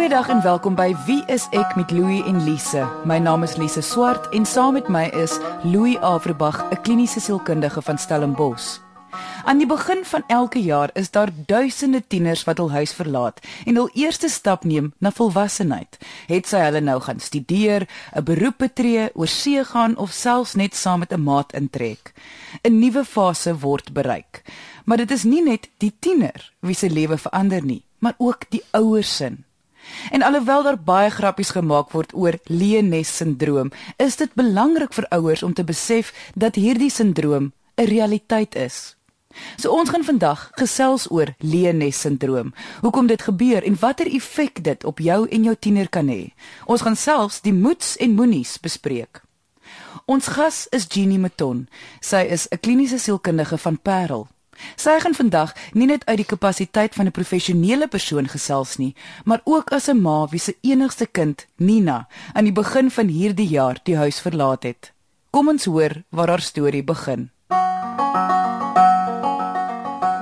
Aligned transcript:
Goeiedag 0.00 0.28
en 0.28 0.42
welkom 0.42 0.74
by 0.74 0.94
Wie 1.04 1.20
is 1.28 1.44
ek 1.52 1.74
met 1.76 1.90
Louie 1.92 2.22
en 2.24 2.38
Lise. 2.40 2.86
My 3.04 3.18
naam 3.20 3.42
is 3.44 3.58
Lise 3.60 3.82
Swart 3.84 4.30
en 4.32 4.46
saam 4.48 4.72
met 4.78 4.86
my 4.88 5.02
is 5.12 5.34
Louie 5.60 5.98
Averbag, 6.00 6.56
'n 6.72 6.80
kliniese 6.80 7.20
sielkundige 7.20 7.82
van 7.82 7.98
Stellenbosch. 7.98 8.78
Aan 9.44 9.58
die 9.58 9.66
begin 9.66 10.00
van 10.04 10.24
elke 10.26 10.62
jaar 10.62 10.90
is 10.94 11.10
daar 11.10 11.28
duisende 11.46 12.06
tieners 12.06 12.44
wat 12.44 12.58
hul 12.58 12.70
huis 12.70 12.92
verlaat 12.92 13.40
en 13.66 13.76
hul 13.76 13.90
eerste 13.92 14.28
stap 14.28 14.64
neem 14.64 14.94
na 14.98 15.10
volwassenheid. 15.10 15.98
Het 16.26 16.46
sy 16.46 16.56
hulle 16.56 16.80
nou 16.80 17.00
gaan 17.00 17.20
studeer, 17.20 17.88
'n 18.16 18.24
beroep 18.24 18.56
betree, 18.58 19.10
oorsee 19.14 19.64
gaan 19.64 19.96
of 19.96 20.10
selfs 20.10 20.54
net 20.54 20.74
saam 20.74 20.98
met 20.98 21.12
'n 21.12 21.20
maat 21.22 21.52
intrek. 21.52 22.14
'n 22.64 22.78
Nuwe 22.78 23.04
fase 23.04 23.58
word 23.58 23.92
bereik. 23.92 24.42
Maar 24.84 24.96
dit 24.96 25.10
is 25.10 25.24
nie 25.24 25.42
net 25.42 25.68
die 25.78 25.92
tiener 25.98 26.52
wie 26.60 26.74
se 26.74 26.90
lewe 26.90 27.18
verander 27.18 27.64
nie, 27.64 27.84
maar 27.98 28.14
ook 28.18 28.44
die 28.48 28.62
ouers 28.70 29.16
se. 29.16 29.36
En 30.10 30.22
alhoewel 30.22 30.62
daar 30.62 30.78
baie 30.78 31.10
grappies 31.10 31.50
gemaak 31.50 31.90
word 31.92 32.14
oor 32.14 32.38
Leones-sindroom, 32.44 33.70
is 33.96 34.16
dit 34.16 34.34
belangrik 34.34 34.92
vir 34.92 35.06
ouers 35.10 35.42
om 35.42 35.54
te 35.54 35.64
besef 35.64 36.12
dat 36.34 36.54
hierdie 36.54 36.90
sindroom 36.90 37.52
'n 37.76 37.84
realiteit 37.84 38.54
is. 38.54 38.96
So 39.56 39.70
ons 39.70 39.90
gaan 39.90 40.04
vandag 40.04 40.50
gesels 40.58 41.10
oor 41.10 41.34
Leones-sindroom. 41.38 42.52
Hoekom 42.80 43.06
dit 43.06 43.22
gebeur 43.22 43.62
en 43.62 43.76
watter 43.78 44.06
effek 44.06 44.64
dit 44.64 44.84
op 44.84 44.98
jou 44.98 45.28
en 45.28 45.42
jou 45.42 45.56
tiener 45.58 45.88
kan 45.88 46.08
hê. 46.08 46.32
Ons 46.66 46.82
gaan 46.82 46.96
selfs 46.96 47.40
die 47.40 47.54
moets 47.54 47.96
en 47.96 48.14
moenies 48.14 48.58
bespreek. 48.60 49.22
Ons 50.10 50.26
gas 50.26 50.66
is 50.74 50.88
Jeannie 50.90 51.18
Maton. 51.18 51.68
Sy 52.00 52.26
is 52.26 52.48
'n 52.50 52.58
kliniese 52.58 52.98
sielkundige 52.98 53.58
van 53.58 53.78
Parel. 53.78 54.28
Sy 54.76 54.98
gaan 55.00 55.14
vandag 55.14 55.54
nie 55.72 55.86
net 55.86 56.06
uit 56.06 56.16
die 56.16 56.26
kapasiteit 56.26 56.94
van 56.94 57.06
'n 57.06 57.16
professionele 57.16 57.88
persoon 57.88 58.28
gesels 58.28 58.76
nie, 58.76 58.94
maar 59.24 59.40
ook 59.44 59.72
as 59.72 59.88
'n 59.88 60.00
ma 60.00 60.26
wie 60.26 60.40
se 60.40 60.56
enigste 60.60 61.06
kind, 61.06 61.46
Nina, 61.56 62.08
aan 62.32 62.44
die 62.44 62.52
begin 62.52 62.90
van 62.90 63.08
hierdie 63.08 63.48
jaar 63.48 63.78
die 63.82 63.96
huis 63.96 64.20
verlaat 64.20 64.62
het. 64.62 64.92
Kom 65.30 65.48
ons 65.48 65.64
hoor 65.64 66.02
waar 66.10 66.28
haar 66.28 66.40
storie 66.40 66.84
begin. 66.84 67.30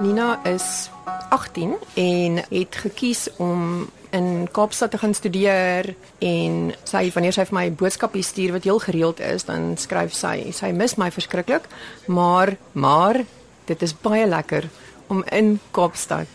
Nina 0.00 0.40
is 0.44 0.90
18 1.28 1.74
en 1.94 2.44
het 2.50 2.76
gekies 2.76 3.28
om 3.36 3.88
in 4.10 4.48
Kaapstad 4.52 4.90
te 4.90 4.98
gaan 4.98 5.14
studeer 5.14 5.94
en 6.18 6.74
sy 6.88 7.08
wanneer 7.14 7.34
sy 7.36 7.44
vir 7.48 7.56
my 7.58 7.64
boodskappe 7.72 8.22
stuur 8.24 8.54
wat 8.56 8.68
heel 8.68 8.80
gereeld 8.82 9.20
is, 9.20 9.44
dan 9.48 9.74
skryf 9.80 10.14
sy 10.16 10.50
sy 10.56 10.72
mis 10.76 10.96
my 11.00 11.10
verskriklik, 11.12 11.68
maar 12.06 12.56
maar 12.72 13.24
dit 13.68 13.82
is 13.82 13.94
baie 14.02 14.26
lekker 14.26 14.68
om 15.12 15.24
in 15.32 15.58
Kaapstad 15.76 16.26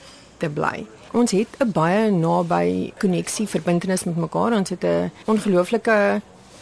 te 0.42 0.50
bly. 0.50 0.86
Ons 1.14 1.32
het 1.32 1.50
'n 1.60 1.72
baie 1.72 2.12
naby 2.12 2.94
koneksie 2.98 3.48
verbintenis 3.48 4.04
met 4.04 4.18
mekaar. 4.18 4.54
Ons 4.54 4.70
het 4.70 4.84
'n 4.84 5.12
ongelooflike 5.26 6.22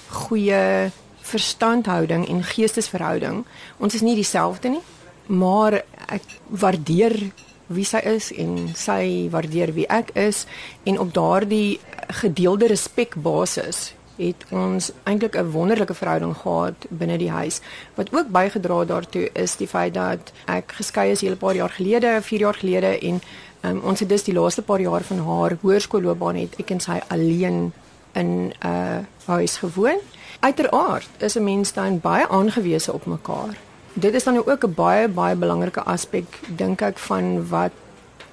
goeie 0.09 0.91
verstandhouding 1.21 2.27
en 2.27 2.43
geestesverhouding. 2.43 3.45
Ons 3.77 3.93
is 3.93 4.01
nie 4.01 4.15
dieselfde 4.15 4.69
nie, 4.69 4.83
maar 5.25 5.73
ek 6.07 6.23
waardeer 6.47 7.31
wie 7.67 7.85
sy 7.85 7.97
is 7.97 8.31
en 8.31 8.73
sy 8.75 9.29
waardeer 9.31 9.73
wie 9.73 9.87
ek 9.87 10.11
is 10.13 10.45
en 10.83 10.99
op 10.99 11.13
daardie 11.13 11.79
gedeelde 12.07 12.67
respek 12.67 13.15
basis 13.15 13.93
het 14.27 14.45
ons 14.49 14.91
eintlik 15.03 15.35
'n 15.35 15.51
wonderlike 15.51 15.93
verhouding 15.93 16.35
gehad 16.37 16.75
binne 16.89 17.17
die 17.17 17.31
huis. 17.31 17.61
Wat 17.95 18.13
ook 18.13 18.27
bygedra 18.27 18.85
daartoe 18.85 19.29
is 19.33 19.55
die 19.55 19.67
feit 19.67 19.93
dat 19.93 20.31
ek 20.45 20.71
geskei 20.71 21.11
is 21.11 21.21
'n 21.21 21.37
paar 21.37 21.55
jaar 21.55 21.69
gelede, 21.69 22.19
4 22.21 22.39
jaar 22.39 22.53
gelede 22.53 22.99
en 22.99 23.21
um, 23.61 23.81
ons 23.83 23.99
het 23.99 24.09
dus 24.09 24.23
die 24.23 24.33
laaste 24.33 24.61
paar 24.61 24.81
jaar 24.81 25.01
van 25.01 25.19
haar 25.19 25.57
hoërskoolloopbaan 25.61 26.35
het 26.35 26.55
ek 26.59 26.69
en 26.69 26.79
sy 26.79 26.99
alleen 27.07 27.73
in 28.13 28.53
'n 28.53 28.53
uh, 28.65 28.99
huis 29.25 29.57
gewoon. 29.57 29.99
Uiteraard 30.39 31.09
is 31.17 31.35
'n 31.35 31.43
mens 31.43 31.73
dan 31.73 31.99
baie 31.99 32.27
aangewese 32.27 32.93
op 32.93 33.05
mekaar. 33.05 33.57
Dit 33.93 34.13
is 34.13 34.23
dan 34.23 34.37
ook 34.37 34.63
'n 34.63 34.73
baie 34.73 35.07
baie 35.07 35.35
belangrike 35.35 35.83
aspek 35.83 36.39
dink 36.47 36.81
ek 36.81 36.97
van 36.97 37.47
wat 37.49 37.71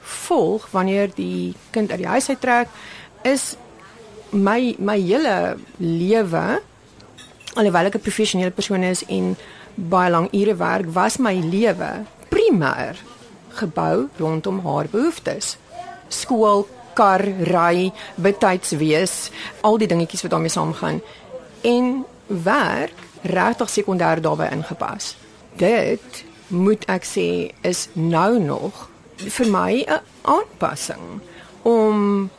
volg 0.01 0.71
wanneer 0.71 1.11
die 1.15 1.55
kind 1.71 1.91
uit 1.91 1.99
die 1.99 2.09
huis 2.09 2.29
uittrek 2.29 2.69
is 3.23 3.57
my 4.31 4.75
my 4.79 4.99
hele 5.01 5.59
lewe 5.79 6.61
alhoewel 7.55 7.87
ek 7.87 7.95
'n 7.95 8.07
professionele 8.07 8.51
persoon 8.51 8.83
is 8.83 9.05
en 9.07 9.37
baie 9.75 10.11
lank 10.11 10.33
ure 10.33 10.55
werk, 10.57 10.87
was 10.93 11.19
my 11.19 11.35
lewe 11.35 12.05
primêr 12.29 12.97
gebou 13.59 14.09
rondom 14.19 14.61
haar 14.65 14.87
behoeftes. 14.91 15.57
Skool, 16.09 16.67
kar, 16.95 17.23
ry, 17.47 17.93
betyds 18.15 18.71
wees, 18.71 19.31
al 19.61 19.79
die 19.79 19.87
dingetjies 19.87 20.23
wat 20.23 20.31
daarmee 20.31 20.51
saamgaan 20.51 21.01
en 21.63 22.05
werk 22.27 22.95
regtig 23.23 23.71
sekondêr 23.71 24.21
daarbey 24.21 24.51
ingepas. 24.51 25.17
Dit 25.57 26.25
moet 26.49 26.85
ek 26.89 27.05
sê 27.05 27.51
is 27.63 27.89
nou 27.95 28.39
nog 28.39 28.89
vir 29.17 29.47
my 29.51 29.85
'n 29.87 30.01
aanpassing 30.23 31.21
om 31.63 32.31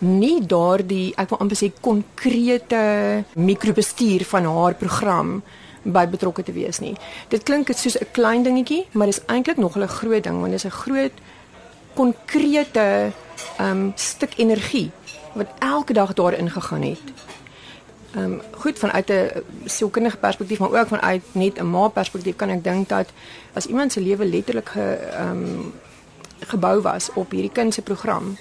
nie 0.00 0.40
daardie 0.46 1.12
ek 1.16 1.28
wil 1.28 1.38
amper 1.38 1.56
sê 1.56 1.70
konkrete 1.80 3.24
mikrobestuur 3.34 4.24
van 4.24 4.44
haar 4.44 4.74
program 4.74 5.42
by 5.82 6.06
betrokke 6.06 6.42
te 6.44 6.52
wees 6.52 6.80
nie. 6.80 6.94
Dit 7.28 7.44
klink 7.48 7.66
dit 7.66 7.78
soos 7.78 7.96
'n 7.96 8.06
klein 8.12 8.42
dingetjie, 8.42 8.86
maar 8.92 9.06
dit 9.06 9.16
is 9.16 9.24
eintlik 9.26 9.56
nog 9.56 9.76
'n 9.76 9.86
groot 9.86 10.22
ding 10.22 10.40
want 10.40 10.52
dit 10.52 10.64
is 10.64 10.64
'n 10.64 10.80
groot 10.84 11.12
konkrete 11.94 13.12
um 13.60 13.92
stuk 13.94 14.32
energie 14.36 14.90
wat 15.34 15.46
elke 15.58 15.92
dag 15.92 16.12
daarin 16.14 16.50
gegaan 16.50 16.82
het. 16.82 17.06
Um 18.16 18.40
goed 18.50 18.78
vanuit 18.78 19.10
'n 19.10 19.42
sielkundige 19.64 20.16
perspektief 20.16 20.58
maar 20.58 20.80
ook 20.80 20.88
vanuit 20.88 21.22
net 21.32 21.58
'n 21.58 21.70
ma 21.70 21.88
perspektief 21.88 22.36
kan 22.36 22.50
ek 22.50 22.64
dink 22.64 22.88
dat 22.88 23.08
as 23.52 23.66
iemand 23.66 23.92
se 23.92 24.00
lewe 24.00 24.24
letterlik 24.24 24.68
ge 24.68 24.98
um 25.20 25.72
gebou 26.38 26.80
was 26.80 27.10
op 27.14 27.30
hierdie 27.30 27.52
kind 27.52 27.74
se 27.74 27.82
program 27.82 28.36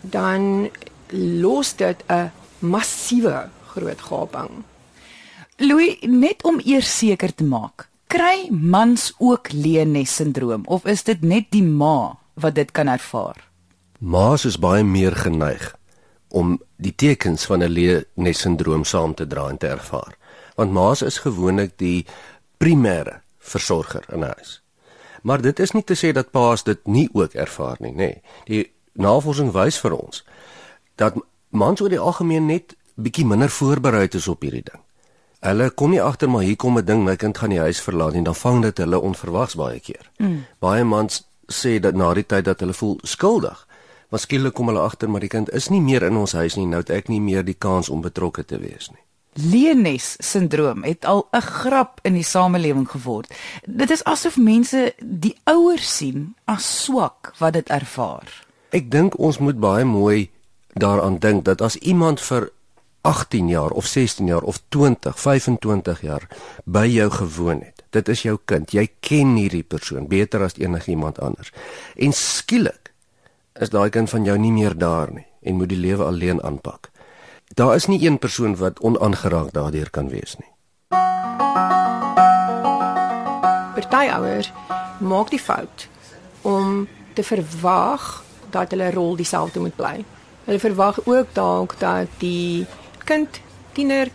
dan 0.00 0.70
los 1.10 1.76
dit 1.76 2.02
'n 2.08 2.30
massiewe 2.58 3.48
groot 3.66 4.00
gaping. 4.00 4.64
Louis, 5.56 5.98
net 6.00 6.42
om 6.42 6.60
eers 6.64 6.98
seker 6.98 7.34
te 7.34 7.44
maak, 7.44 7.88
kry 8.06 8.48
mans 8.50 9.12
ook 9.18 9.52
Leones-sindroom 9.52 10.62
of 10.66 10.84
is 10.84 11.02
dit 11.02 11.22
net 11.22 11.50
die 11.50 11.62
ma 11.62 12.18
wat 12.34 12.54
dit 12.54 12.70
kan 12.70 12.88
ervaar? 12.88 13.36
Ma's 13.98 14.44
is 14.44 14.58
baie 14.58 14.84
meer 14.84 15.16
geneig 15.16 15.76
om 16.28 16.60
die 16.76 16.94
tekens 16.94 17.44
van 17.44 17.62
'n 17.62 17.68
Leones-sindroom 17.68 18.84
saam 18.84 19.14
te 19.14 19.26
dra 19.26 19.48
en 19.48 19.58
te 19.58 19.66
ervaar. 19.66 20.16
Want 20.54 20.72
ma's 20.72 21.02
is 21.02 21.18
gewoonlik 21.18 21.72
die 21.76 22.06
primêre 22.58 23.20
versorger 23.38 24.04
in 24.12 24.20
'n 24.20 24.32
huis. 24.36 24.62
Maar 25.22 25.40
dit 25.40 25.58
is 25.60 25.70
nie 25.70 25.84
te 25.84 25.94
sê 25.94 26.12
dat 26.12 26.30
pa's 26.30 26.62
dit 26.64 26.86
nie 26.86 27.08
ook 27.12 27.34
ervaar 27.34 27.76
nie, 27.80 27.92
nê. 27.92 27.96
Nee. 27.96 28.22
Die 28.44 28.72
navorsing 29.00 29.52
wys 29.56 29.80
vir 29.82 29.96
ons 29.96 30.24
dat 31.00 31.16
mans 31.50 31.80
oor 31.80 31.92
die 31.92 31.98
algemeen 31.98 32.46
net 32.46 32.76
bietjie 33.00 33.26
minder 33.26 33.50
voorbereid 33.50 34.14
is 34.14 34.28
op 34.28 34.44
hierdie 34.44 34.66
ding. 34.66 34.82
Hulle 35.40 35.70
kom 35.72 35.94
nie 35.94 36.02
agter 36.04 36.28
maar 36.28 36.44
hier 36.44 36.56
kom 36.56 36.78
'n 36.78 36.84
ding, 36.84 37.04
my 37.04 37.16
kind 37.16 37.38
gaan 37.38 37.50
die 37.50 37.58
huis 37.58 37.80
verlaat 37.80 38.14
en 38.14 38.24
dan 38.24 38.34
vang 38.34 38.62
dit 38.62 38.78
hulle 38.78 39.00
onverwags 39.00 39.54
baie 39.54 39.80
keer. 39.80 40.10
Mm. 40.18 40.44
Baie 40.58 40.84
mans 40.84 41.24
sê 41.48 41.80
dat 41.80 41.94
na 41.94 42.14
die 42.14 42.26
tyd 42.26 42.44
dat 42.44 42.60
hulle 42.60 42.72
voel 42.72 42.98
skuldig, 43.02 43.66
maar 44.10 44.20
skielik 44.20 44.54
kom 44.54 44.66
hulle 44.66 44.80
agter 44.80 45.10
maar 45.10 45.20
die 45.20 45.32
kind 45.32 45.50
is 45.50 45.68
nie 45.68 45.80
meer 45.80 46.02
in 46.02 46.16
ons 46.16 46.32
huis 46.32 46.56
nie, 46.56 46.66
nou 46.66 46.80
het 46.80 46.90
ek 46.90 47.08
nie 47.08 47.20
meer 47.20 47.44
die 47.44 47.58
kans 47.58 47.88
om 47.88 48.00
betrokke 48.00 48.44
te 48.44 48.58
wees 48.58 48.90
nie. 48.90 49.02
Leones 49.32 50.16
sindroom 50.18 50.82
het 50.82 51.04
al 51.04 51.28
'n 51.32 51.40
grap 51.40 52.00
in 52.02 52.14
die 52.14 52.24
samelewing 52.24 52.88
geword. 52.90 53.34
Dit 53.64 53.90
is 53.90 54.04
asof 54.04 54.36
mense 54.36 54.94
die 54.98 55.36
ouers 55.44 55.96
sien 55.96 56.34
as 56.44 56.82
swak 56.84 57.32
wat 57.38 57.52
dit 57.52 57.68
ervaar. 57.68 58.46
Ek 58.70 58.86
dink 58.86 59.16
ons 59.18 59.40
moet 59.42 59.58
baie 59.58 59.84
mooi 59.84 60.30
daaraan 60.78 61.18
dink 61.18 61.42
dat 61.44 61.62
as 61.62 61.74
iemand 61.82 62.20
vir 62.22 62.52
18 63.02 63.48
jaar 63.48 63.70
of 63.74 63.86
16 63.86 64.26
jaar 64.26 64.42
of 64.46 64.60
20, 64.68 65.16
25 65.18 66.00
jaar 66.00 66.28
by 66.64 66.86
jou 66.86 67.10
gewoon 67.10 67.64
het. 67.66 67.82
Dit 67.90 68.08
is 68.08 68.22
jou 68.22 68.38
kind. 68.44 68.70
Jy 68.70 68.86
ken 69.00 69.34
hierdie 69.34 69.64
persoon 69.66 70.06
beter 70.06 70.44
as 70.46 70.54
enigiemand 70.54 71.18
anders. 71.18 71.50
En 71.96 72.14
skielik 72.14 72.92
is 73.58 73.74
daai 73.74 73.90
kind 73.90 74.10
van 74.10 74.24
jou 74.24 74.38
nie 74.38 74.52
meer 74.54 74.78
daar 74.78 75.10
nie 75.10 75.26
en 75.42 75.58
moet 75.58 75.72
die 75.72 75.80
lewe 75.80 76.04
alleen 76.04 76.42
aanpak. 76.44 76.92
Daar 77.58 77.74
is 77.74 77.88
nie 77.90 78.04
een 78.06 78.18
persoon 78.18 78.54
wat 78.56 78.78
onaangeraak 78.78 79.50
daardeur 79.52 79.90
kan 79.90 80.08
wees 80.08 80.36
nie. 80.38 80.50
Party 83.74 84.06
ouers 84.12 84.52
maak 85.00 85.30
die 85.30 85.42
fout 85.42 85.88
om 86.46 86.86
te 87.14 87.24
verwag 87.26 88.20
dat 88.50 88.70
hulle 88.70 88.90
rol 88.90 89.16
dieselfde 89.16 89.60
moet 89.60 89.76
bly. 89.76 90.04
Hulle 90.44 90.58
verwag 90.58 91.00
ook 91.06 91.26
dalk 91.32 91.78
dat 91.78 92.08
die 92.18 92.66
kind 93.04 93.40
tiener 93.72 94.08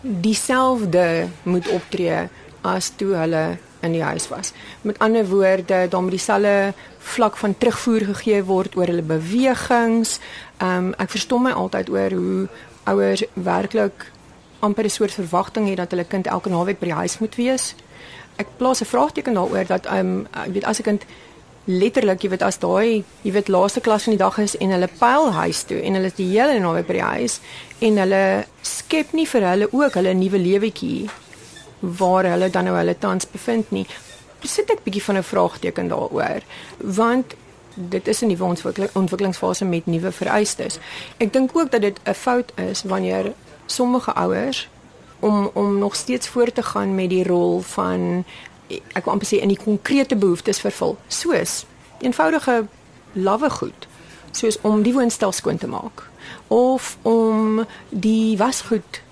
dieselfde 0.00 1.28
moet 1.42 1.68
optree 1.68 2.28
as 2.62 2.92
toe 2.96 3.14
hulle 3.14 3.58
in 3.80 3.92
die 3.92 4.02
huis 4.02 4.28
was. 4.28 4.52
Met 4.82 4.98
ander 4.98 5.26
woorde, 5.28 5.88
daar 5.88 6.02
moet 6.02 6.10
dieselfde 6.10 6.74
vlak 6.98 7.36
van 7.36 7.58
terugvoer 7.58 8.00
gegee 8.00 8.42
word 8.44 8.76
oor 8.76 8.86
hulle 8.86 9.02
bewegings. 9.02 10.18
Ehm 10.58 10.90
um, 10.90 10.94
ek 10.98 11.10
verstom 11.10 11.46
my 11.46 11.52
altyd 11.52 11.90
oor 11.90 12.10
hoe 12.10 12.48
ouers 12.84 13.24
werklik 13.34 14.10
amper 14.58 14.84
'n 14.84 14.90
soort 14.90 15.12
verwagting 15.12 15.68
het 15.68 15.76
dat 15.76 15.90
hulle 15.90 16.04
kind 16.04 16.26
elke 16.26 16.48
naweek 16.48 16.78
by 16.78 16.86
die 16.86 17.00
huis 17.02 17.18
moet 17.18 17.34
wees. 17.34 17.74
Ek 18.36 18.46
plaas 18.56 18.80
'n 18.80 18.84
vraagteken 18.84 19.34
daaroor 19.34 19.66
dat 19.66 19.86
ehm 19.86 19.98
um, 19.98 20.26
ek 20.32 20.52
weet 20.52 20.64
as 20.64 20.78
'n 20.78 20.82
kind 20.82 21.04
letterlik, 21.66 22.22
jy 22.22 22.30
weet 22.30 22.42
as 22.46 22.58
daai, 22.62 23.04
jy 23.24 23.32
weet 23.34 23.48
laaste 23.50 23.82
klas 23.82 24.06
van 24.06 24.14
die 24.14 24.22
dag 24.22 24.38
is 24.38 24.54
en 24.62 24.70
hulle 24.70 24.88
pyl 25.00 25.32
huis 25.34 25.64
toe 25.66 25.80
en 25.82 25.98
hulle 25.98 26.10
is 26.12 26.18
die 26.18 26.28
hele 26.30 26.58
naweek 26.62 26.86
by 26.86 26.98
die 26.98 27.06
huis 27.06 27.40
en 27.82 27.98
hulle 27.98 28.24
skep 28.62 29.14
nie 29.18 29.26
vir 29.26 29.48
hulle 29.50 29.68
ook 29.72 29.98
hulle 29.98 30.14
nuwe 30.14 30.38
lewetjie 30.38 31.08
waar 31.80 32.28
hulle 32.30 32.50
dan 32.50 32.70
nou 32.70 32.76
hulle 32.78 32.94
tans 32.98 33.26
bevind 33.32 33.72
nie. 33.74 33.86
Sit 34.46 34.70
ek 34.70 34.84
bietjie 34.84 35.02
van 35.02 35.18
'n 35.18 35.26
vraagteken 35.26 35.88
daaroor 35.88 36.42
want 36.78 37.34
dit 37.74 38.08
is 38.08 38.22
'n 38.22 38.26
nuwe 38.26 38.44
ontwikkeling 38.44 38.90
ontwikkelingsfase 38.94 39.64
met 39.64 39.86
nuwe 39.86 40.12
vereistes. 40.12 40.78
Ek 41.18 41.32
dink 41.32 41.50
ook 41.56 41.70
dat 41.70 41.80
dit 41.80 41.98
'n 42.04 42.14
fout 42.14 42.52
is 42.56 42.82
wanneer 42.82 43.32
sommige 43.66 44.14
ouers 44.14 44.68
om 45.20 45.50
om 45.54 45.78
nog 45.78 45.96
steeds 45.96 46.28
voort 46.28 46.54
te 46.54 46.62
gaan 46.62 46.94
met 46.94 47.10
die 47.10 47.24
rol 47.24 47.60
van 47.60 48.24
ek 48.68 49.04
wil 49.04 49.12
amper 49.12 49.28
sê 49.28 49.40
in 49.42 49.48
die 49.48 49.60
konkrete 49.64 50.16
behoeftes 50.16 50.60
vervul, 50.60 50.96
soos 51.08 51.64
eenvoudige 52.00 52.66
lawwe 53.12 53.50
goed, 53.50 53.88
soos 54.32 54.58
om 54.62 54.82
die 54.82 54.94
woonstel 54.94 55.32
skoon 55.32 55.58
te 55.58 55.66
maak 55.70 56.08
of 56.52 56.96
om 57.02 57.66
die 57.90 58.36
wasgoed 58.38 59.02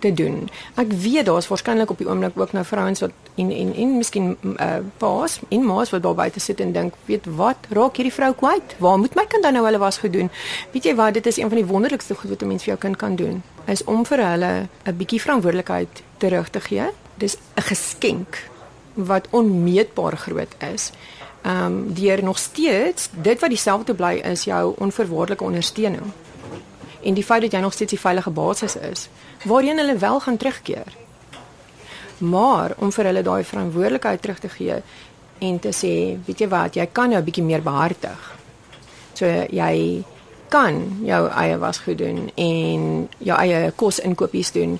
te 0.00 0.12
doen. 0.14 0.48
Ek 0.80 0.92
weet 0.92 1.26
daar's 1.28 1.48
waarskynlik 1.50 1.90
op 1.90 1.98
die 2.00 2.08
oomblik 2.08 2.38
ook 2.38 2.52
nou 2.56 2.64
vrouens 2.64 3.00
wat 3.04 3.12
en 3.34 3.50
en 3.50 3.74
en 3.74 3.96
miskien 3.96 4.36
uh, 4.42 4.80
paas 4.96 5.38
en 5.48 5.64
maas 5.64 5.90
wat 5.90 6.02
daar 6.02 6.14
buite 6.14 6.40
sit 6.40 6.60
en 6.60 6.72
dink, 6.72 6.94
weet 7.04 7.26
wat, 7.36 7.68
raak 7.70 7.96
hierdie 8.00 8.14
vrou 8.14 8.32
kwyt? 8.34 8.76
Waar 8.78 8.98
moet 8.98 9.14
my 9.14 9.26
kind 9.28 9.42
dan 9.42 9.56
nou 9.56 9.64
hulle 9.64 9.78
was 9.78 10.00
gedoen? 10.02 10.30
Weet 10.72 10.90
jy 10.90 10.94
wat, 10.94 11.14
dit 11.14 11.26
is 11.26 11.36
een 11.36 11.52
van 11.52 11.60
die 11.60 11.66
wonderlikste 11.66 12.14
goed 12.14 12.30
wat 12.30 12.42
'n 12.42 12.48
mens 12.48 12.64
vir 12.64 12.72
jou 12.74 12.78
kind 12.78 12.96
kan 12.96 13.16
doen, 13.16 13.42
is 13.66 13.84
om 13.84 14.06
vir 14.06 14.24
hulle 14.30 14.68
'n 14.84 14.96
bietjie 14.96 15.20
verantwoordelikheid 15.20 16.02
terug 16.18 16.48
te 16.48 16.60
gee. 16.60 16.90
Dis 17.14 17.36
'n 17.56 17.62
geskenk 17.62 18.49
wat 18.94 19.26
onmeetbaar 19.30 20.16
groot 20.16 20.54
is. 20.72 20.90
Ehm 21.42 21.64
um, 21.64 21.92
deur 21.94 22.22
nog 22.22 22.38
steeds 22.38 23.08
dit 23.12 23.40
wat 23.40 23.48
dieselfde 23.48 23.94
bly 23.94 24.14
is 24.24 24.44
jou 24.44 24.74
onverwaarlike 24.78 25.44
ondersteuning. 25.44 26.12
En 27.02 27.14
die 27.14 27.24
feit 27.24 27.42
dat 27.42 27.52
jy 27.52 27.58
nog 27.58 27.72
steeds 27.72 27.90
die 27.90 28.00
veilige 28.00 28.30
basis 28.30 28.76
is 28.76 29.08
waarheen 29.44 29.78
hulle 29.78 29.96
wel 29.96 30.20
gaan 30.20 30.36
terugkeer. 30.36 30.96
Maar 32.18 32.74
om 32.76 32.92
vir 32.92 33.04
hulle 33.04 33.22
daai 33.22 33.44
verantwoordelikheid 33.44 34.22
terug 34.22 34.38
te 34.38 34.48
gee 34.48 34.82
en 35.38 35.58
te 35.58 35.72
sê, 35.72 36.18
weet 36.26 36.40
jy 36.44 36.48
wat, 36.48 36.74
jy 36.76 36.86
kan 36.92 37.08
nou 37.08 37.20
'n 37.20 37.24
bietjie 37.24 37.44
meer 37.44 37.62
behartig. 37.62 38.36
So 39.12 39.26
jy 39.50 40.04
kan 40.48 41.00
jou 41.04 41.28
eie 41.28 41.58
wasgoed 41.58 41.98
doen 41.98 42.30
en 42.34 43.08
jou 43.18 43.38
eie 43.38 43.72
kos 43.76 43.98
inkopies 43.98 44.52
doen. 44.52 44.78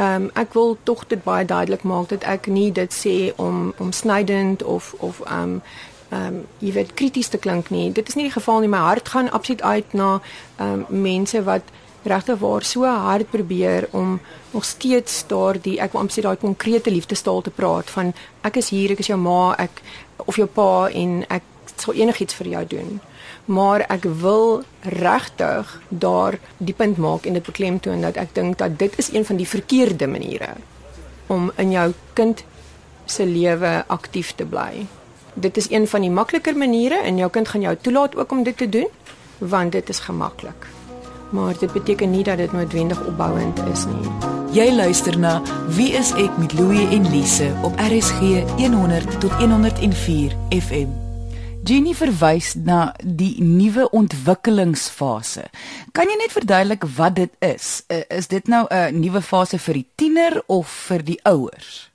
Ehm 0.00 0.22
um, 0.22 0.30
ek 0.34 0.54
wil 0.56 0.76
tog 0.88 1.06
dit 1.06 1.22
baie 1.24 1.44
duidelik 1.44 1.82
maak 1.82 2.08
dat 2.08 2.22
ek 2.24 2.46
nie 2.46 2.70
dit 2.72 2.92
sê 2.94 3.32
om 3.36 3.74
om 3.78 3.92
snydend 3.92 4.62
of 4.62 4.94
of 4.98 5.20
ehm 5.26 5.42
um, 5.42 5.62
ehm 6.10 6.26
um, 6.26 6.38
jy 6.58 6.72
weet 6.72 6.94
krities 6.94 7.28
te 7.28 7.38
klink 7.38 7.68
nie. 7.70 7.92
Dit 7.92 8.08
is 8.08 8.14
nie 8.14 8.24
die 8.30 8.38
geval 8.38 8.60
nie. 8.60 8.72
My 8.72 8.80
hart 8.86 9.08
gaan 9.08 9.30
absoluut 9.30 9.62
uit 9.62 9.92
na 9.92 10.20
ehm 10.56 10.86
um, 10.88 11.02
mense 11.02 11.42
wat 11.44 11.62
regtig 12.02 12.38
waar 12.38 12.64
so 12.64 12.84
hard 12.84 13.30
probeer 13.30 13.88
om 13.90 14.20
nog 14.50 14.64
steeds 14.64 15.24
daardie 15.26 15.76
ek 15.80 15.92
wil 15.92 16.00
amper 16.00 16.16
sê 16.16 16.24
daai 16.24 16.40
konkrete 16.40 16.90
liefdestaal 16.90 17.42
te 17.42 17.50
praat 17.50 17.90
van 17.90 18.14
ek 18.42 18.56
is 18.56 18.70
hier, 18.72 18.94
ek 18.94 19.04
is 19.04 19.12
jou 19.12 19.18
ma, 19.20 19.54
ek 19.58 19.82
of 20.24 20.36
jou 20.40 20.48
pa 20.48 20.88
en 20.88 21.24
ek 21.28 21.49
sal 21.80 21.94
enigiets 21.94 22.34
vir 22.34 22.46
jou 22.54 22.64
doen. 22.66 23.00
Maar 23.44 23.84
ek 23.88 24.06
wil 24.22 24.62
regtig 24.82 25.80
daar 25.88 26.38
die 26.58 26.74
punt 26.74 26.96
maak 26.96 27.26
en 27.26 27.38
dit 27.38 27.46
beklemtoon 27.46 28.00
dat 28.06 28.16
ek 28.20 28.34
dink 28.34 28.58
dat 28.58 28.78
dit 28.78 28.98
is 28.98 29.12
een 29.12 29.24
van 29.24 29.36
die 29.36 29.48
verkeerde 29.48 30.06
maniere 30.06 30.54
om 31.26 31.52
in 31.56 31.70
jou 31.70 31.92
kind 32.18 32.44
se 33.04 33.26
lewe 33.26 33.84
aktief 33.86 34.34
te 34.34 34.44
bly. 34.44 34.86
Dit 35.34 35.56
is 35.56 35.70
een 35.70 35.86
van 35.88 36.00
die 36.00 36.10
makliker 36.10 36.56
maniere 36.56 37.02
en 37.02 37.16
jou 37.16 37.30
kind 37.30 37.48
gaan 37.48 37.60
jou 37.68 37.76
toelaat 37.76 38.16
ook 38.16 38.32
om 38.32 38.42
dit 38.42 38.56
te 38.56 38.68
doen 38.68 38.88
want 39.38 39.72
dit 39.72 39.88
is 39.88 39.98
gemaklik 39.98 40.68
maar 41.30 41.58
dit 41.58 41.72
beteken 41.72 42.10
nie 42.10 42.24
dat 42.24 42.36
dit 42.36 42.52
noodwendig 42.52 43.06
opbouend 43.06 43.62
is 43.72 43.84
nie. 43.86 44.10
Jy 44.52 44.72
luister 44.74 45.18
na 45.18 45.42
Wie 45.76 45.92
is 45.94 46.10
ek 46.18 46.38
met 46.38 46.52
Louie 46.58 46.88
en 46.90 47.10
Lise 47.10 47.52
op 47.62 47.78
RSG 47.78 48.42
100 48.58 49.20
tot 49.20 49.30
104 49.32 50.34
FM. 50.48 50.99
Jenny 51.70 51.92
verwys 51.94 52.56
na 52.58 52.96
die 52.98 53.36
nuwe 53.38 53.84
ontwikkelingsfase. 53.94 55.44
Kan 55.94 56.10
jy 56.10 56.16
net 56.18 56.32
verduidelik 56.34 56.86
wat 56.96 57.14
dit 57.14 57.30
is? 57.46 57.84
Is 58.10 58.26
dit 58.26 58.48
nou 58.50 58.66
'n 58.66 58.98
nuwe 58.98 59.22
fase 59.22 59.58
vir 59.58 59.74
die 59.74 59.86
tiener 59.94 60.42
of 60.46 60.66
vir 60.66 61.04
die 61.04 61.20
ouers? 61.22 61.90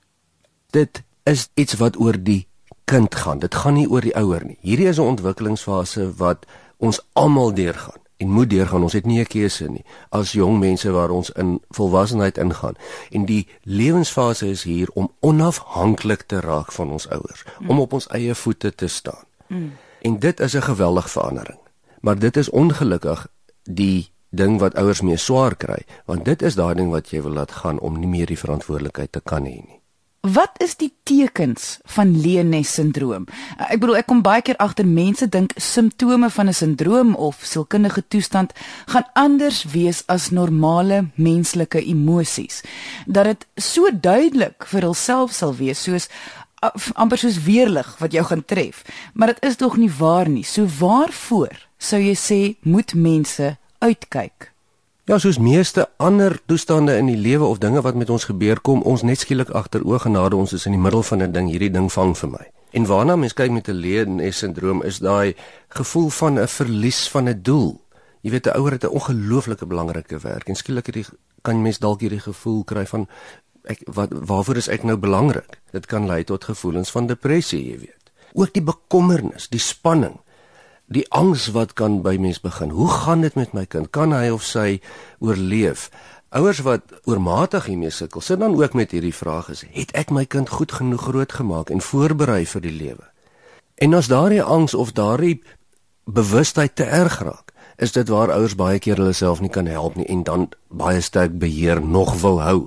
Dit 0.72 1.02
is 1.24 1.48
iets 1.54 1.76
wat 1.76 2.00
oor 2.00 2.16
die 2.16 2.46
kind 2.84 3.14
gaan. 3.14 3.38
Dit 3.38 3.54
gaan 3.54 3.74
nie 3.74 3.88
oor 3.88 4.00
die 4.00 4.16
ouer 4.16 4.44
nie. 4.46 4.58
Hierdie 4.60 4.88
is 4.88 4.98
'n 4.98 5.12
ontwikkelingsfase 5.12 6.16
wat 6.16 6.46
ons 6.78 7.00
almal 7.12 7.52
deurgaan 7.52 8.00
en 8.16 8.28
moet 8.28 8.50
deurgaan. 8.50 8.82
Ons 8.82 8.92
het 8.92 9.06
nie 9.06 9.20
'n 9.20 9.26
keuse 9.26 9.68
nie 9.68 9.84
as 10.08 10.32
jong 10.32 10.58
mense 10.58 10.90
waar 10.90 11.10
ons 11.10 11.30
in 11.30 11.60
volwassenheid 11.68 12.38
ingaan. 12.38 12.74
En 13.10 13.24
die 13.24 13.46
lewensfase 13.62 14.50
is 14.50 14.62
hier 14.62 14.88
om 14.94 15.12
onafhanklik 15.20 16.22
te 16.22 16.40
raak 16.40 16.72
van 16.72 16.90
ons 16.90 17.08
ouers, 17.08 17.44
mm. 17.58 17.70
om 17.70 17.80
op 17.80 17.92
ons 17.92 18.06
eie 18.08 18.34
voete 18.34 18.74
te 18.74 18.86
staan. 18.86 19.25
Mm. 19.48 19.72
En 20.00 20.18
dit 20.18 20.40
is 20.40 20.54
'n 20.54 20.62
geweldige 20.62 21.08
verandering. 21.08 21.58
Maar 22.00 22.18
dit 22.18 22.36
is 22.36 22.50
ongelukkig 22.50 23.26
die 23.62 24.10
ding 24.28 24.58
wat 24.58 24.74
ouers 24.74 25.00
mee 25.00 25.16
swaar 25.16 25.56
kry, 25.56 25.82
want 26.04 26.24
dit 26.24 26.42
is 26.42 26.54
daai 26.54 26.74
ding 26.74 26.90
wat 26.90 27.10
jy 27.10 27.22
wil 27.22 27.32
laat 27.32 27.50
gaan 27.50 27.78
om 27.78 27.98
nie 27.98 28.10
meer 28.10 28.26
die 28.26 28.38
verantwoordelikheid 28.38 29.12
te 29.12 29.20
kan 29.24 29.44
hê 29.44 29.58
nie. 29.64 29.80
Wat 30.26 30.58
is 30.58 30.74
die 30.74 30.90
tekens 31.06 31.78
van 31.94 32.10
Leones 32.20 32.72
sindroom? 32.74 33.28
Ek 33.62 33.78
bedoel 33.78 34.00
ek 34.00 34.08
kom 34.10 34.24
baie 34.26 34.42
keer 34.42 34.58
agter 34.62 34.86
mense 34.88 35.28
dink 35.30 35.52
simptome 35.54 36.30
van 36.34 36.48
'n 36.48 36.56
sindroom 36.56 37.14
of 37.14 37.44
sielkundige 37.46 38.02
toestand 38.08 38.52
gaan 38.86 39.06
anders 39.14 39.64
wees 39.70 40.02
as 40.06 40.30
normale 40.30 41.10
menslike 41.14 41.78
emosies. 41.78 42.62
Dat 43.06 43.24
dit 43.24 43.46
so 43.56 43.86
duidelik 43.92 44.66
vir 44.66 44.82
hulself 44.82 45.32
sal 45.32 45.54
wees 45.54 45.82
soos 45.82 46.08
amper 46.94 47.18
soos 47.18 47.42
weerlig 47.44 47.98
wat 47.98 48.12
jou 48.12 48.24
gaan 48.24 48.44
tref. 48.44 48.82
Maar 49.14 49.34
dit 49.34 49.44
is 49.44 49.56
tog 49.56 49.76
nie 49.76 49.90
waar 49.98 50.28
nie. 50.28 50.44
So 50.44 50.66
waarvoor 50.78 51.68
sou 51.78 52.00
jy 52.00 52.14
sê 52.16 52.40
moet 52.62 52.94
mense 52.94 53.56
uitkyk? 53.78 54.52
Ja, 55.06 55.18
soos 55.18 55.38
meeste 55.38 55.84
ander 56.02 56.34
toestande 56.46 56.96
in 56.98 57.06
die 57.06 57.20
lewe 57.20 57.44
of 57.44 57.60
dinge 57.62 57.80
wat 57.80 57.94
met 57.94 58.10
ons 58.10 58.24
gebeur 58.26 58.58
kom, 58.60 58.80
ons 58.82 59.04
net 59.06 59.20
skielik 59.22 59.52
agter 59.54 59.84
oë 59.86 60.00
genade 60.08 60.34
ons 60.34 60.52
is 60.56 60.66
in 60.66 60.74
die 60.74 60.82
middel 60.82 61.02
van 61.02 61.22
'n 61.22 61.32
ding, 61.32 61.46
hierdie 61.48 61.70
ding 61.70 61.92
vang 61.92 62.16
vir 62.18 62.28
my. 62.28 62.44
En 62.72 62.86
waarna 62.86 63.16
mens 63.16 63.32
kyk 63.32 63.50
met 63.50 63.68
'n 63.68 63.72
leernes-sindroom 63.72 64.82
is 64.82 64.98
daai 64.98 65.36
gevoel 65.68 66.08
van 66.10 66.38
'n 66.40 66.48
verlies 66.48 67.08
van 67.08 67.28
'n 67.28 67.42
doel. 67.42 67.80
Jy 68.22 68.30
weet 68.30 68.46
'n 68.46 68.58
ouer 68.58 68.72
het 68.72 68.84
'n 68.84 68.96
ongelooflike 68.98 69.66
belangrike 69.66 70.18
werk 70.18 70.48
en 70.48 70.54
skielik 70.54 70.86
hierdie 70.86 71.06
kan 71.42 71.62
mens 71.62 71.78
dalk 71.78 72.00
hierdie 72.00 72.20
gevoel 72.20 72.64
kry 72.64 72.86
van 72.86 73.08
ek 73.66 73.82
wat 73.86 74.12
waarvoor 74.12 74.56
is 74.56 74.68
ek 74.72 74.84
nou 74.86 74.96
belangrik? 74.96 75.58
Dit 75.72 75.86
kan 75.90 76.06
lei 76.06 76.24
tot 76.24 76.44
gevoelens 76.44 76.90
van 76.90 77.06
depressie, 77.06 77.62
jy 77.70 77.78
weet. 77.86 78.12
Ook 78.36 78.52
die 78.54 78.64
bekommernis, 78.64 79.48
die 79.48 79.62
spanning 79.62 80.18
die 80.86 81.06
angs 81.10 81.48
wat 81.54 81.74
kan 81.74 82.00
by 82.02 82.14
mens 82.22 82.38
begin. 82.40 82.70
Hoe 82.70 82.88
gaan 82.90 83.24
dit 83.26 83.34
met 83.34 83.52
my 83.54 83.64
kind? 83.66 83.90
Kan 83.90 84.14
hy 84.14 84.30
of 84.30 84.44
sy 84.46 84.80
oorleef? 85.18 85.90
Ouers 86.36 86.62
wat 86.66 86.94
oormatig 87.06 87.66
hiermee 87.70 87.90
sukkel, 87.90 88.20
sit 88.22 88.40
dan 88.40 88.54
ook 88.58 88.74
met 88.74 88.90
hierdie 88.94 89.14
vraag 89.14 89.50
is: 89.50 89.64
Het 89.72 89.92
ek 89.98 90.10
my 90.10 90.26
kind 90.26 90.50
goed 90.50 90.72
genoeg 90.72 91.08
grootgemaak 91.08 91.70
en 91.70 91.82
voorberei 91.82 92.44
vir 92.46 92.62
die 92.62 92.74
lewe? 92.74 93.06
En 93.76 93.94
as 93.94 94.10
daardie 94.10 94.42
angs 94.42 94.74
of 94.74 94.92
daardie 94.92 95.42
bewustheid 96.04 96.74
te 96.76 96.84
erg 96.84 97.18
raak, 97.22 97.52
is 97.76 97.92
dit 97.92 98.08
waar 98.08 98.32
ouers 98.32 98.54
baie 98.56 98.78
keer 98.78 98.96
hulle 98.96 99.12
self 99.12 99.40
nie 99.40 99.52
kan 99.52 99.66
help 99.66 99.96
nie 99.96 100.06
en 100.08 100.22
dan 100.24 100.48
baie 100.68 101.00
sterk 101.00 101.38
beheer 101.38 101.82
nog 101.82 102.14
wil 102.22 102.40
hou 102.40 102.60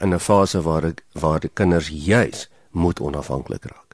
in 0.00 0.14
'n 0.14 0.18
fase 0.18 0.62
waar 0.62 0.84
ek, 0.84 1.04
waar 1.12 1.40
die 1.40 1.50
kinders 1.52 1.88
juis 1.88 2.48
moet 2.70 3.00
onafhanklik 3.00 3.64
raak 3.64 3.86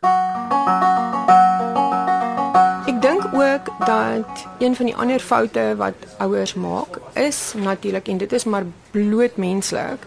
ook 3.32 3.87
dat 3.87 4.47
een 4.59 4.76
van 4.76 4.85
die 4.85 4.97
ander 4.97 5.21
foute 5.21 5.75
wat 5.76 5.94
ouers 6.18 6.54
maak 6.54 6.99
is 7.12 7.52
natuurlik 7.56 8.09
en 8.09 8.16
dit 8.16 8.32
is 8.32 8.44
maar 8.44 8.64
bloot 8.90 9.37
menslik, 9.37 10.06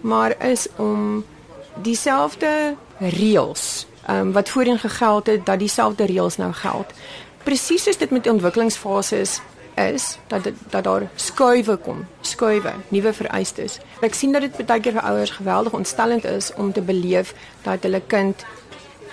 maar 0.00 0.44
is 0.44 0.66
om 0.76 1.24
dieselfde 1.74 2.74
reëls 2.98 3.86
um, 4.10 4.32
wat 4.32 4.48
voorheen 4.48 4.78
gegeld 4.78 5.26
het 5.26 5.46
dat 5.46 5.58
dieselfde 5.58 6.04
reëls 6.04 6.36
nou 6.36 6.52
geld. 6.52 6.92
Presies 7.42 7.82
soos 7.82 7.98
dit 7.98 8.10
met 8.10 8.28
ontwikkelingsfases 8.28 9.40
is 9.76 10.18
dat 10.26 10.44
dit, 10.44 10.54
dat 10.70 10.84
daar 10.84 11.10
skuwe 11.14 11.76
kom, 11.76 12.06
skuwe, 12.20 12.72
nuwe 12.88 13.12
vereistes. 13.12 13.78
Ek 14.00 14.14
sien 14.14 14.32
dat 14.32 14.46
dit 14.46 14.66
baie 14.66 14.80
keer 14.80 14.96
vir 14.96 15.04
ouers 15.04 15.30
geweldig 15.36 15.76
ontstellend 15.76 16.24
is 16.24 16.52
om 16.56 16.72
te 16.72 16.80
beleef 16.80 17.34
dat 17.62 17.84
hulle 17.84 18.00
kind 18.06 18.44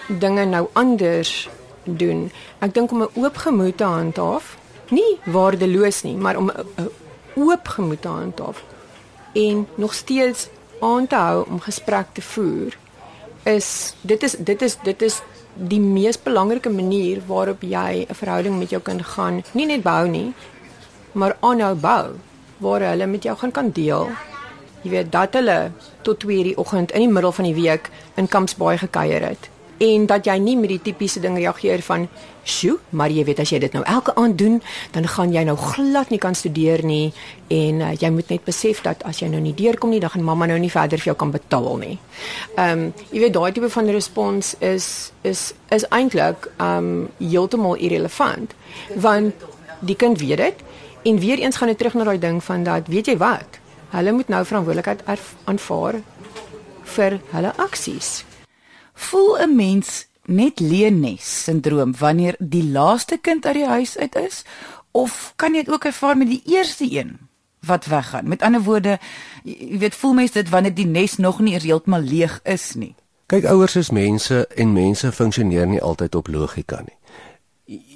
dinge 0.08 0.46
nou 0.46 0.67
anders 0.74 1.50
doen. 1.84 2.29
Ek 2.60 2.74
dink 2.74 2.91
om 2.91 3.03
'n 3.03 3.13
oop 3.13 3.38
gemoed 3.38 3.77
te 3.77 3.84
handhaaf, 3.84 4.58
nie 4.89 5.20
waardeloos 5.25 6.03
nie, 6.03 6.15
maar 6.15 6.38
om 6.38 6.51
'n 6.51 6.89
oop 7.36 7.67
gemoed 7.67 8.01
te 8.01 8.08
handhaaf 8.08 8.63
en 9.34 9.67
nog 9.75 9.93
steeds 9.93 10.48
aan 10.79 11.08
te 11.08 11.15
hou 11.15 11.46
om 11.50 11.60
gesprek 11.60 12.05
te 12.13 12.22
voer 12.22 12.77
is 13.43 13.96
dit 14.01 14.24
is 14.24 14.36
dit 14.39 14.62
is 14.62 14.77
dit 14.84 15.01
is 15.01 15.22
die 15.56 15.80
mees 15.80 16.18
belangrike 16.18 16.70
manier 16.70 17.22
waarop 17.28 17.62
jy 17.62 18.06
'n 18.10 18.16
verhouding 18.16 18.60
met 18.60 18.70
jou 18.70 18.82
kind 18.82 19.06
gaan 19.06 19.44
nie 19.54 19.66
net 19.66 19.84
bou 19.84 20.08
nie 20.08 20.34
maar 21.14 21.38
aanhou 21.40 21.76
bou 21.76 22.06
waar 22.58 22.82
hulle 22.82 23.06
met 23.06 23.24
jou 23.24 23.38
gaan 23.38 23.52
kan 23.52 23.70
deel. 23.72 24.10
Jy 24.82 24.90
weet 24.90 25.12
dat 25.12 25.34
hulle 25.34 25.72
tot 26.02 26.20
2:00 26.20 26.44
die 26.44 26.58
oggend 26.58 26.92
in 26.92 27.00
die 27.00 27.14
middel 27.14 27.32
van 27.32 27.46
die 27.46 27.54
week 27.54 27.90
in 28.16 28.28
Kampsbaai 28.28 28.78
gekuier 28.78 29.28
het 29.28 29.53
en 29.84 30.06
dat 30.08 30.28
jy 30.28 30.36
nie 30.40 30.56
met 30.60 30.72
die 30.72 30.82
tipiese 30.82 31.20
ding 31.24 31.36
reageer 31.40 31.82
van 31.84 32.08
sjoe, 32.48 32.78
maar 32.96 33.12
jy 33.12 33.24
weet 33.28 33.40
as 33.44 33.52
jy 33.54 33.60
dit 33.63 33.75
nou 33.75 33.84
elke 33.88 34.13
aand 34.20 34.38
doen, 34.40 34.60
dan 34.96 35.08
gaan 35.08 35.32
jy 35.34 35.44
nou 35.48 35.56
glad 35.60 36.12
nie 36.12 36.20
kan 36.20 36.36
studeer 36.36 36.84
nie 36.88 37.13
en 37.54 37.82
uh, 37.84 37.92
jy 38.00 38.12
moet 38.16 38.32
net 38.34 38.44
besef 38.48 38.82
dat 38.84 39.04
as 39.08 39.22
jy 39.22 39.30
nou 39.32 39.42
nie 39.44 39.56
deurkom 39.56 39.94
nie, 39.94 40.02
dan 40.04 40.13
gaan 40.13 40.25
mamma 40.28 40.48
nou 40.52 40.60
nie 40.60 40.72
verder 40.72 41.02
vir 41.02 41.13
jou 41.13 41.18
kan 41.20 41.32
betaal 41.36 41.80
nie. 41.82 41.98
Ehm 42.56 42.72
um, 42.72 42.86
jy 43.12 43.24
weet 43.25 43.36
daai 43.36 43.52
tipe 43.56 43.70
van 43.70 43.92
respons 43.96 44.54
is 44.60 44.88
is 45.24 45.52
is 45.72 45.88
eintlik 45.90 46.50
ehm 46.58 46.92
um, 46.94 47.10
heeltemal 47.20 47.75
irrelevant 47.75 48.56
want 48.96 49.48
die 49.80 49.96
kind 50.00 50.20
weet 50.20 50.38
dit 50.38 50.63
en 51.04 51.20
weer 51.20 51.40
eens 51.40 51.60
gaan 51.60 51.72
dit 51.72 51.78
terug 51.78 51.96
na 52.00 52.08
daai 52.08 52.20
ding 52.20 52.44
van 52.44 52.63
dat 52.63 52.88
weet 52.88 53.12
jy 53.12 53.18
wat? 53.18 53.60
Hulle 53.94 54.12
moet 54.12 54.30
nou 54.32 54.46
verantwoordelikheid 54.46 55.04
aanvaar 55.46 56.00
vir 56.96 57.20
hulle 57.32 57.52
aksies. 57.58 58.24
Voel 58.94 59.38
'n 59.42 59.56
mens 59.56 60.08
net 60.26 60.60
leenes 60.60 61.44
sindroom 61.44 61.96
wanneer 61.98 62.36
die 62.40 62.64
laaste 62.64 63.18
kind 63.18 63.46
uit 63.46 63.56
die 63.56 63.68
huis 63.68 63.98
uit 63.98 64.16
is 64.16 64.44
of 64.92 65.34
kan 65.36 65.54
jy 65.54 65.64
dit 65.64 65.74
ook 65.74 65.86
ervaar 65.86 66.18
met 66.18 66.28
die 66.30 66.42
eerste 66.46 66.88
een 66.92 67.18
wat 67.66 67.86
weggaan? 67.86 68.28
Met 68.28 68.42
ander 68.42 68.62
woorde, 68.62 69.00
jy 69.44 69.78
weet 69.78 69.96
voel 69.96 70.14
mens 70.14 70.32
dit 70.32 70.50
wanneer 70.50 70.74
die 70.74 70.86
nes 70.86 71.18
nog 71.18 71.40
nie 71.40 71.60
heeltemal 71.60 72.02
leeg 72.02 72.40
is 72.44 72.74
nie. 72.74 72.96
Kyk 73.26 73.46
ouers 73.46 73.76
is 73.76 73.90
mense 73.90 74.48
en 74.48 74.74
mense 74.74 75.12
funksioneer 75.12 75.68
nie 75.68 75.82
altyd 75.82 76.16
op 76.16 76.28
logika 76.28 76.84
nie. 76.84 76.98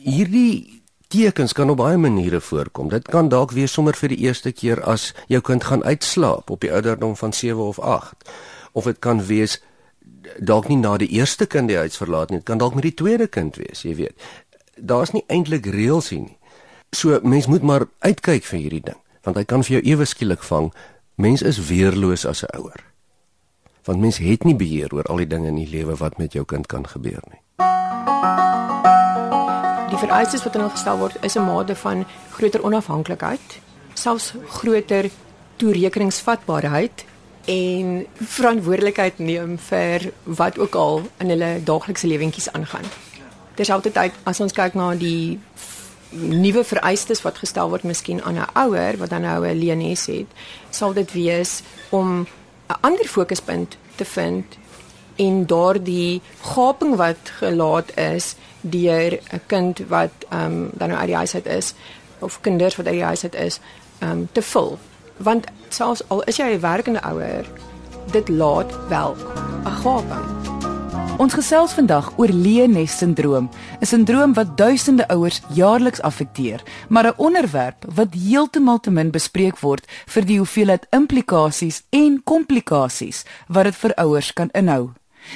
Hierdie 0.04 0.82
tekens 1.08 1.54
kan 1.54 1.70
op 1.70 1.78
baie 1.78 1.98
maniere 1.98 2.42
voorkom. 2.42 2.90
Dit 2.90 3.08
kan 3.08 3.30
dalk 3.30 3.52
wees 3.52 3.72
sommer 3.72 3.96
vir 3.96 4.16
die 4.16 4.24
eerste 4.28 4.52
keer 4.52 4.82
as 4.84 5.14
jou 5.28 5.42
kind 5.42 5.64
gaan 5.64 5.84
uitslaap 5.84 6.50
op 6.50 6.64
die 6.64 6.72
ouderdom 6.72 7.16
van 7.16 7.34
7 7.34 7.62
of 7.64 7.80
8 7.80 8.32
of 8.72 8.84
dit 8.84 9.00
kan 9.00 9.24
wees 9.26 9.60
dalk 10.40 10.68
nie 10.68 10.78
na 10.78 10.98
die 10.98 11.10
eerste 11.18 11.46
kind 11.46 11.68
die 11.68 11.78
huis 11.78 11.98
verlaat 11.98 12.30
nie, 12.30 12.42
kan 12.42 12.58
dalk 12.58 12.76
met 12.76 12.84
die 12.84 12.94
tweede 12.94 13.28
kind 13.28 13.56
wees, 13.56 13.84
jy 13.84 13.96
weet. 13.96 14.28
Daar's 14.78 15.14
nie 15.14 15.24
eintlik 15.28 15.66
reëls 15.66 16.10
hier 16.10 16.26
nie. 16.26 16.38
So 16.96 17.20
mens 17.24 17.48
moet 17.48 17.64
maar 17.64 17.88
uitkyk 18.00 18.46
vir 18.48 18.60
hierdie 18.60 18.84
ding, 18.92 19.00
want 19.24 19.38
hy 19.38 19.44
kan 19.44 19.64
vir 19.64 19.80
jou 19.80 19.84
ewe 19.94 20.06
skielik 20.06 20.44
vang. 20.44 20.72
Mens 21.18 21.42
is 21.42 21.60
weerloos 21.70 22.26
as 22.26 22.44
'n 22.44 22.58
ouer. 22.58 22.84
Want 23.84 24.00
mens 24.00 24.18
het 24.18 24.44
nie 24.44 24.56
beheer 24.56 24.94
oor 24.94 25.04
al 25.04 25.18
die 25.18 25.28
dinge 25.28 25.48
in 25.48 25.56
die 25.56 25.70
lewe 25.70 25.96
wat 25.96 26.18
met 26.18 26.34
jou 26.34 26.46
kind 26.46 26.68
kan 26.68 26.88
gebeur 26.88 27.24
nie. 27.32 27.42
Die 29.90 29.98
vereistes 29.98 30.44
wat 30.44 30.54
dan 30.54 30.70
gestel 30.70 30.98
word 30.98 31.16
is 31.22 31.36
'n 31.36 31.46
mate 31.46 31.76
van 31.76 32.06
groter 32.32 32.64
onafhanklikheid, 32.64 33.60
selfs 33.94 34.34
groter 34.48 35.10
toerekeningsvatbaarheid 35.56 37.06
en 37.48 38.06
verantwoordelikheid 38.20 39.20
neem 39.24 39.56
vir 39.70 40.12
wat 40.24 40.58
ook 40.60 40.76
al 40.76 41.02
in 41.24 41.30
hulle 41.32 41.52
daaglikse 41.64 42.08
lewentjies 42.08 42.52
aangaan. 42.52 42.84
Dis 43.56 43.72
altyd 43.72 43.98
uit 43.98 44.18
as 44.28 44.42
ons 44.44 44.54
kyk 44.54 44.76
na 44.76 44.92
die 45.00 45.40
nuwe 46.12 46.64
vereistes 46.68 47.24
wat 47.24 47.40
gestel 47.40 47.72
word 47.72 47.88
miskien 47.88 48.20
aan 48.24 48.40
'n 48.40 48.52
ouer 48.54 48.98
wat 48.98 49.10
dan 49.10 49.22
nou 49.22 49.48
'n 49.48 49.60
leenes 49.60 50.06
het, 50.06 50.28
sal 50.70 50.94
dit 50.94 51.12
wees 51.14 51.62
om 51.90 52.28
'n 52.70 52.80
ander 52.82 53.08
fokuspunt 53.08 53.78
te 53.96 54.06
vind 54.06 54.46
en 55.16 55.46
daardie 55.46 56.22
gaping 56.42 56.96
wat 56.96 57.32
gelaat 57.40 57.98
is 57.98 58.36
deur 58.62 59.20
'n 59.32 59.42
kind 59.48 59.80
wat 59.88 60.12
ehm 60.30 60.46
um, 60.46 60.70
dan 60.74 60.90
nou 60.90 61.00
uit 61.00 61.08
die 61.08 61.16
huis 61.16 61.36
uit 61.36 61.46
is 61.46 61.74
of 62.20 62.42
kinders 62.42 62.76
wat 62.76 62.86
uit 62.86 62.96
die 62.96 63.04
huis 63.04 63.24
uit 63.24 63.36
is, 63.36 63.60
ehm 64.00 64.12
um, 64.12 64.30
te 64.32 64.42
vul 64.42 64.80
want 65.18 65.46
selfs 65.70 66.04
al 66.08 66.24
is 66.24 66.38
jy 66.38 66.54
'n 66.54 66.60
werkende 66.60 67.02
ouer, 67.02 67.46
dit 68.12 68.30
laat 68.30 68.88
wel 68.90 69.16
'n 69.66 69.76
gaping. 69.84 70.26
Ons 71.18 71.34
gesels 71.34 71.72
vandag 71.74 72.12
oor 72.22 72.30
leenes-sindroom, 72.30 73.50
'n 73.82 73.86
sindroom 73.86 74.34
wat 74.34 74.58
duisende 74.58 75.08
ouers 75.08 75.42
jaarliks 75.54 76.02
affekteer, 76.02 76.62
maar 76.90 77.08
'n 77.08 77.18
onderwerp 77.18 77.86
wat 77.96 78.14
heeltemal 78.14 78.80
te 78.80 78.92
min 78.92 79.12
bespreek 79.12 79.60
word 79.60 79.86
vir 80.06 80.26
die 80.26 80.38
hoeveelheid 80.38 80.88
implikasies 80.90 81.84
en 81.90 82.24
komplikasies 82.24 83.26
wat 83.48 83.64
dit 83.64 83.76
vir 83.76 83.94
ouers 83.96 84.34
kan 84.34 84.50
inhou. 84.52 84.90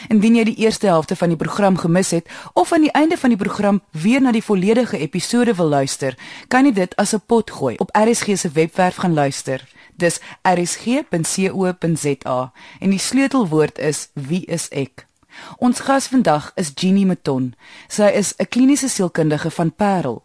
Indien 0.09 0.35
jy 0.35 0.43
die 0.43 0.55
eerste 0.55 0.87
helfte 0.87 1.15
van 1.15 1.29
die 1.29 1.37
program 1.37 1.77
gemis 1.77 2.11
het 2.11 2.27
of 2.53 2.71
aan 2.71 2.81
die 2.81 2.91
einde 2.91 3.17
van 3.17 3.29
die 3.29 3.37
program 3.37 3.81
weer 3.91 4.21
na 4.21 4.31
die 4.31 4.43
volledige 4.43 4.97
episode 4.97 5.55
wil 5.55 5.67
luister, 5.67 6.17
kan 6.47 6.65
jy 6.65 6.73
dit 6.73 6.95
as 6.95 7.13
'n 7.13 7.21
pot 7.25 7.51
gooi 7.51 7.75
op 7.77 7.95
RSG 7.95 8.37
se 8.37 8.49
webwerf 8.49 8.95
gaan 8.95 9.13
luister. 9.13 9.67
Dis 9.95 10.19
rsg.co.za 10.41 12.51
en 12.79 12.89
die 12.89 12.99
sleutelwoord 12.99 13.79
is 13.79 14.09
wie 14.13 14.45
is 14.45 14.69
ek? 14.69 15.05
Ons 15.57 15.79
gas 15.79 16.07
vandag 16.07 16.51
is 16.55 16.71
Jeannie 16.75 17.05
Meton. 17.05 17.55
Sy 17.87 18.03
is 18.03 18.33
'n 18.37 18.47
kliniese 18.49 18.89
sielkundige 18.89 19.51
van 19.51 19.75
Parel. 19.75 20.23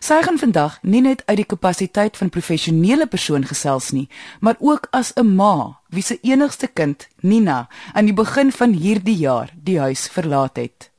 Sy 0.00 0.22
gaan 0.22 0.38
vandag 0.38 0.78
nie 0.82 1.00
net 1.00 1.22
uit 1.26 1.36
die 1.36 1.48
kapasiteit 1.48 2.16
van 2.16 2.30
professionele 2.30 3.06
persoon 3.06 3.44
gesels 3.44 3.90
nie, 3.92 4.08
maar 4.40 4.56
ook 4.58 4.88
as 4.90 5.12
'n 5.16 5.34
ma 5.36 5.80
wie 5.90 6.02
se 6.02 6.18
enigste 6.22 6.66
kind, 6.66 7.08
Nina, 7.20 7.68
aan 7.92 8.04
die 8.04 8.14
begin 8.14 8.52
van 8.52 8.72
hierdie 8.72 9.16
jaar 9.16 9.50
die 9.54 9.80
huis 9.80 10.08
verlaat 10.08 10.56
het. 10.56 10.90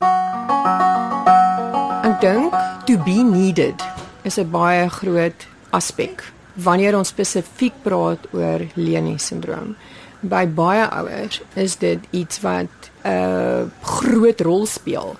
Ek 2.02 2.20
dink 2.20 2.52
to 2.86 2.98
be 3.04 3.22
needed 3.22 3.82
is 4.22 4.38
'n 4.38 4.50
baie 4.50 4.88
groot 4.88 5.46
aspek 5.70 6.32
wanneer 6.54 6.96
ons 6.96 7.08
spesifiek 7.08 7.72
praat 7.82 8.26
oor 8.32 8.60
Leni 8.74 9.18
sindroom. 9.18 9.76
By 10.20 10.46
baie 10.46 10.84
ouers 10.86 11.40
is 11.54 11.76
dit 11.76 11.98
iets 12.10 12.40
wat 12.40 12.90
'n 13.04 13.70
groot 13.82 14.40
rol 14.40 14.66
speel 14.66 15.16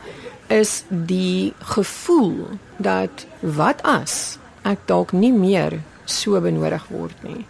is 0.53 0.83
die 0.89 1.55
gevoel 1.75 2.59
dat 2.77 3.25
wat 3.41 3.81
as 3.89 4.39
ek 4.69 4.85
dalk 4.87 5.15
nie 5.17 5.33
meer 5.33 5.81
so 6.05 6.41
benodig 6.41 6.85
word 6.93 7.25
nie. 7.25 7.45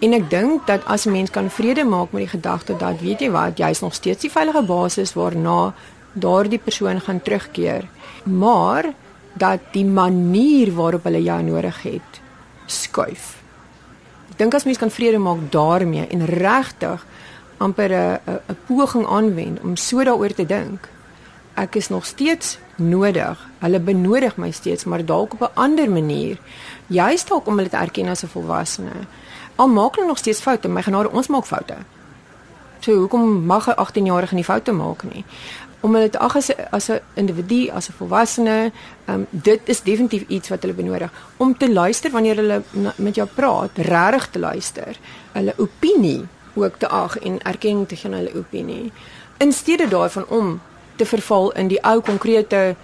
En 0.00 0.14
ek 0.16 0.30
dink 0.32 0.66
dat 0.66 0.84
as 0.86 1.06
'n 1.06 1.12
mens 1.12 1.30
kan 1.30 1.50
vrede 1.50 1.84
maak 1.84 2.12
met 2.12 2.22
die 2.22 2.34
gedagte 2.38 2.76
dat 2.76 3.00
weet 3.00 3.20
jy 3.20 3.30
wat, 3.30 3.58
jy's 3.58 3.80
nog 3.80 3.94
steeds 3.94 4.22
die 4.22 4.30
veilige 4.30 4.62
basis 4.62 5.12
waarna 5.12 5.74
daardie 6.12 6.58
persoon 6.58 7.00
gaan 7.00 7.22
terugkeer, 7.22 7.88
maar 8.24 8.92
dat 9.34 9.60
die 9.72 9.84
manier 9.84 10.74
waarop 10.74 11.04
hulle 11.04 11.22
jou 11.22 11.42
nodig 11.42 11.82
het 11.82 12.20
skuif. 12.66 13.36
Ek 14.30 14.38
dink 14.38 14.54
as 14.54 14.64
mens 14.64 14.78
kan 14.78 14.90
vrede 14.90 15.18
maak 15.18 15.50
daarmee 15.50 16.06
en 16.06 16.24
regtig 16.24 17.06
amper 17.58 17.90
'n 17.92 18.18
'n 18.48 18.56
poging 18.66 19.06
aanwend 19.06 19.60
om 19.60 19.76
so 19.76 20.04
daaroor 20.04 20.34
te 20.34 20.46
dink, 20.46 20.88
ek 21.54 21.74
is 21.74 21.88
nog 21.88 22.06
steeds 22.06 22.58
nodig. 22.76 23.48
Hulle 23.58 23.80
benodig 23.80 24.36
my 24.36 24.50
steeds, 24.50 24.84
maar 24.84 25.04
dalk 25.04 25.32
op 25.32 25.40
'n 25.40 25.54
ander 25.54 25.90
manier. 25.90 26.38
Juist 26.86 27.28
dalk 27.28 27.46
om 27.46 27.56
hulle 27.56 27.68
te 27.68 27.76
erken 27.76 28.08
as 28.08 28.22
'n 28.22 28.28
volwassene. 28.28 29.06
Al 29.56 29.68
maak 29.68 29.94
hulle 29.94 30.06
nog 30.06 30.18
steeds 30.18 30.40
foute, 30.40 30.68
my 30.68 30.82
genade, 30.82 31.10
ons 31.10 31.26
maak 31.26 31.44
foute. 31.44 31.76
So 32.80 32.92
hoekom 32.92 33.44
mag 33.46 33.68
'n 33.68 33.76
18-jarige 33.76 34.34
nie 34.34 34.44
foute 34.44 34.72
maak 34.72 35.02
nie? 35.02 35.24
Om 35.80 35.94
hulle 35.94 36.10
te 36.10 36.18
ag 36.18 36.36
as 36.36 36.48
'n 36.48 36.66
as 36.70 36.88
'n 36.88 37.00
individu, 37.14 37.70
as 37.70 37.88
'n 37.88 37.92
volwassene, 37.92 38.72
um, 39.08 39.26
dit 39.30 39.60
is 39.64 39.82
definitief 39.82 40.24
iets 40.28 40.48
wat 40.48 40.62
hulle 40.62 40.74
benodig 40.74 41.12
om 41.36 41.56
te 41.56 41.72
luister 41.72 42.10
wanneer 42.10 42.36
hulle 42.36 42.62
met 42.96 43.14
jou 43.14 43.28
praat, 43.34 43.70
regtig 43.74 44.28
te 44.30 44.38
luister. 44.38 44.96
Hulle 45.32 45.54
opinie 45.56 46.26
ook 46.54 46.76
te 46.78 46.88
ag 46.88 47.18
en 47.18 47.42
erkenning 47.42 47.88
te 47.88 47.96
gee 47.96 48.10
aan 48.10 48.16
hulle 48.16 48.34
opinie. 48.34 48.92
In 49.36 49.52
steede 49.52 49.88
daarvan 49.88 50.26
om 50.28 50.60
te 51.00 51.08
verval 51.08 51.52
in 51.60 51.70
die 51.72 51.80
ou 51.86 52.00
konkrete 52.04 52.74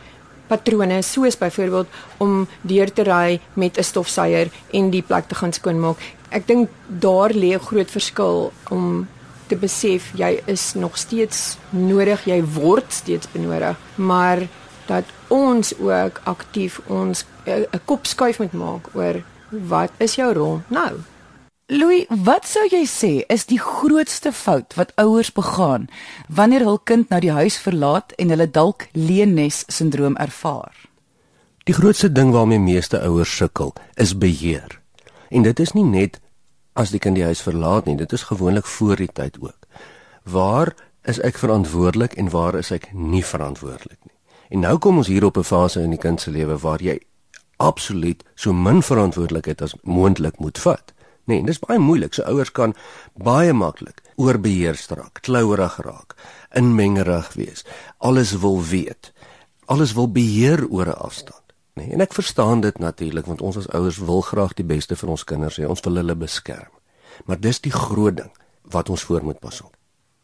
patrone 0.48 1.00
soos 1.02 1.36
byvoorbeeld 1.38 1.98
om 2.22 2.46
deur 2.62 2.92
te 2.92 3.04
ry 3.04 3.40
met 3.54 3.78
'n 3.78 3.82
stofsuier 3.90 4.48
en 4.72 4.90
die 4.90 5.02
plek 5.02 5.28
te 5.28 5.34
gaan 5.34 5.52
skoonmaak. 5.52 5.98
Ek 6.30 6.46
dink 6.46 6.68
daar 6.86 7.30
lê 7.30 7.54
'n 7.54 7.66
groot 7.68 7.90
verskil 7.90 8.52
om 8.70 9.08
te 9.46 9.56
besef 9.56 10.12
jy 10.14 10.40
is 10.46 10.74
nog 10.74 10.96
steeds 10.98 11.56
nodig, 11.70 12.24
jy 12.26 12.42
word 12.42 12.92
steeds 12.92 13.26
benodig, 13.32 13.76
maar 13.94 14.38
dat 14.86 15.04
ons 15.28 15.78
ook 15.78 16.20
aktief 16.24 16.80
ons 16.86 17.24
'n 17.46 17.80
kop 17.84 18.06
skuif 18.06 18.38
moet 18.38 18.52
maak 18.52 18.88
oor 18.94 19.22
wat 19.50 19.90
is 19.98 20.14
jou 20.14 20.32
rol 20.32 20.60
nou? 20.68 20.92
Louis, 21.66 22.06
wat 22.08 22.44
sou 22.46 22.62
jy 22.70 22.84
sê 22.86 23.08
is 23.26 23.48
die 23.50 23.58
grootste 23.58 24.30
fout 24.30 24.76
wat 24.78 24.92
ouers 25.02 25.32
begaan 25.34 25.88
wanneer 26.30 26.62
hul 26.62 26.78
kind 26.78 27.10
nou 27.10 27.18
die 27.18 27.32
huis 27.34 27.56
verlaat 27.58 28.14
en 28.22 28.30
hulle 28.30 28.46
dalk 28.46 28.84
leennes 28.94 29.64
sindroom 29.66 30.14
ervaar? 30.22 30.70
Die 31.66 31.74
grootste 31.74 32.12
ding 32.12 32.30
waarmee 32.30 32.62
meeste 32.62 33.02
ouers 33.02 33.34
sukkel, 33.34 33.74
is 33.98 34.14
beheer. 34.14 34.78
En 35.34 35.42
dit 35.42 35.58
is 35.58 35.74
nie 35.74 35.82
net 35.82 36.20
as 36.78 36.94
die 36.94 37.02
kind 37.02 37.18
die 37.18 37.26
huis 37.26 37.42
verlaat 37.42 37.90
nie, 37.90 37.98
dit 37.98 38.14
is 38.14 38.28
gewoonlik 38.30 38.70
voor 38.70 39.02
die 39.02 39.10
tyd 39.10 39.42
ook. 39.42 39.66
Waar 40.22 40.70
is 41.02 41.18
ek 41.18 41.42
verantwoordelik 41.42 42.14
en 42.14 42.30
waar 42.30 42.54
is 42.54 42.70
ek 42.70 42.92
nie 42.94 43.26
verantwoordelik 43.26 43.98
nie? 44.06 44.14
En 44.54 44.62
nou 44.62 44.78
kom 44.78 45.02
ons 45.02 45.10
hier 45.10 45.26
op 45.26 45.36
'n 45.36 45.50
fase 45.50 45.82
in 45.82 45.90
die 45.90 45.98
kind 45.98 46.20
se 46.20 46.30
lewe 46.30 46.58
waar 46.58 46.78
jy 46.78 47.00
absoluut 47.56 48.22
so 48.34 48.52
min 48.52 48.82
verantwoordelikheid 48.82 49.62
as 49.62 49.74
moontlik 49.82 50.38
moet 50.38 50.58
vat. 50.58 50.94
Nee, 51.26 51.42
dis 51.42 51.58
baie 51.58 51.78
moeilik. 51.82 52.14
So 52.14 52.22
ouers 52.22 52.52
kan 52.54 52.74
baie 53.18 53.52
maklik 53.52 54.02
oorbeheer 54.16 54.78
raak, 54.94 55.20
klouerig 55.26 55.76
raak, 55.84 56.14
inmengerig 56.54 57.32
wees. 57.34 57.66
Alles 57.98 58.36
wil 58.40 58.62
weet. 58.62 59.12
Alles 59.66 59.92
wil 59.92 60.08
beheer 60.08 60.66
oor 60.70 60.86
'n 60.86 61.02
afstand. 61.02 61.42
Nee, 61.74 61.92
en 61.92 62.00
ek 62.00 62.14
verstaan 62.14 62.60
dit 62.60 62.78
natuurlik 62.78 63.26
want 63.26 63.42
ons 63.42 63.56
as 63.56 63.68
ouers 63.68 63.98
wil 63.98 64.20
graag 64.20 64.54
die 64.54 64.64
beste 64.64 64.96
vir 64.96 65.10
ons 65.10 65.24
kinders 65.24 65.58
hê. 65.58 65.66
Ons 65.68 65.80
wil 65.84 65.96
hulle 65.96 66.14
beskerm. 66.14 66.72
Maar 67.24 67.40
dis 67.40 67.60
die 67.60 67.72
groot 67.72 68.16
ding 68.16 68.30
wat 68.62 68.88
ons 68.88 69.02
voor 69.02 69.24
moet 69.24 69.40
pas 69.40 69.60
op. 69.60 69.76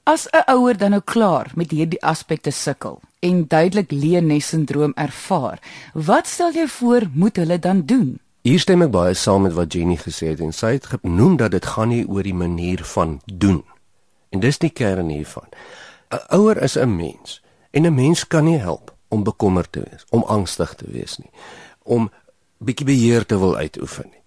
As 0.04 0.26
'n 0.32 0.50
ouer 0.50 0.76
dan 0.76 0.90
nou 0.90 1.02
klaar 1.04 1.50
met 1.54 1.70
hierdie 1.70 2.02
aspekte 2.02 2.50
sukkel 2.50 3.00
en 3.20 3.46
duidelik 3.48 3.90
leenes 3.90 4.48
sindroom 4.48 4.92
ervaar, 4.94 5.60
wat 5.94 6.26
stel 6.26 6.52
jy 6.52 6.66
voor 6.66 7.02
moet 7.14 7.36
hulle 7.36 7.58
dan 7.58 7.82
doen? 7.86 8.20
Hier 8.42 8.58
stem 8.58 8.82
ek 8.82 8.90
baie 8.90 9.14
saam 9.14 9.44
met 9.46 9.52
wat 9.54 9.70
Jenny 9.70 9.94
gesê 10.02 10.32
het 10.32 10.40
en 10.42 10.50
sy 10.50 10.72
het 10.74 10.88
genoem 10.90 11.36
dat 11.38 11.52
dit 11.54 11.66
gaan 11.74 11.92
nie 11.92 12.02
oor 12.10 12.26
die 12.26 12.34
manier 12.34 12.80
van 12.90 13.20
doen. 13.30 13.60
En 14.34 14.40
dis 14.42 14.56
die 14.58 14.72
kern 14.74 15.12
hiervan. 15.14 15.46
'n 16.10 16.24
Ouer 16.34 16.58
is 16.62 16.74
'n 16.76 16.96
mens 16.96 17.38
en 17.70 17.86
'n 17.86 17.94
mens 17.94 18.26
kan 18.26 18.44
nie 18.44 18.58
help 18.58 18.90
om 19.08 19.22
bekommerd 19.22 19.72
te 19.72 19.84
wees, 19.86 20.04
om 20.10 20.24
angstig 20.26 20.74
te 20.74 20.86
wees 20.90 21.18
nie, 21.18 21.30
om 21.82 22.10
bietjie 22.58 22.86
beheer 22.86 23.26
te 23.26 23.38
wil 23.38 23.56
uitoefen 23.56 24.10
nie. 24.10 24.22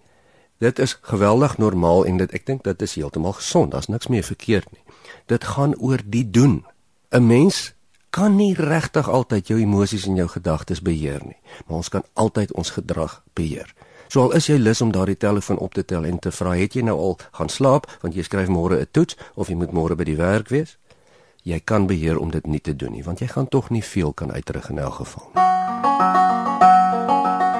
Dit 0.57 0.79
is 0.79 0.97
geweldig 1.01 1.57
normaal 1.57 2.05
en 2.05 2.17
dit 2.17 2.31
ek 2.31 2.45
dink 2.45 2.63
dit 2.63 2.81
is 2.81 2.95
heeltemal 2.95 3.33
gesond. 3.33 3.71
Daar's 3.71 3.87
niks 3.87 4.07
meer 4.07 4.23
verkeerd 4.23 4.71
nie. 4.71 4.83
Dit 5.25 5.43
gaan 5.43 5.75
oor 5.75 5.99
die 6.05 6.29
doen. 6.29 6.65
'n 7.11 7.27
Mens 7.27 7.73
kan 8.09 8.35
nie 8.35 8.53
regtig 8.53 9.09
altyd 9.09 9.47
jou 9.47 9.59
emosies 9.59 10.05
en 10.05 10.15
jou 10.15 10.27
gedagtes 10.27 10.81
beheer 10.81 11.21
nie, 11.25 11.39
maar 11.67 11.77
ons 11.77 11.89
kan 11.89 12.03
altyd 12.13 12.53
ons 12.53 12.69
gedrag 12.69 13.23
beheer. 13.33 13.75
So 14.07 14.21
al 14.21 14.35
is 14.37 14.47
jy 14.47 14.57
lus 14.57 14.81
om 14.81 14.91
daardie 14.91 15.17
telefoon 15.17 15.57
op 15.57 15.73
te 15.73 15.85
tel 15.85 16.05
en 16.05 16.19
te 16.19 16.31
vra, 16.31 16.53
het 16.55 16.75
jy 16.75 16.83
nou 16.85 16.97
al 16.97 17.17
gaan 17.31 17.49
slaap 17.49 17.87
want 18.01 18.15
jy 18.15 18.23
skryf 18.23 18.49
môre 18.49 18.79
'n 18.79 18.87
toets 18.91 19.17
of 19.35 19.49
jy 19.49 19.55
moet 19.55 19.71
môre 19.71 19.95
by 19.95 20.03
die 20.03 20.17
werk 20.17 20.49
wees? 20.49 20.77
Jy 21.43 21.59
kan 21.59 21.87
beheer 21.87 22.17
om 22.17 22.31
dit 22.31 22.47
nie 22.47 22.59
te 22.59 22.75
doen 22.75 22.91
nie, 22.91 23.03
want 23.03 23.19
jy 23.19 23.27
gaan 23.27 23.47
tog 23.47 23.69
nie 23.69 23.83
veel 23.83 24.13
kan 24.13 24.31
uitrig 24.31 24.69
in 24.69 24.79
elk 24.79 24.93
geval 24.93 25.29
nie. 25.33 25.41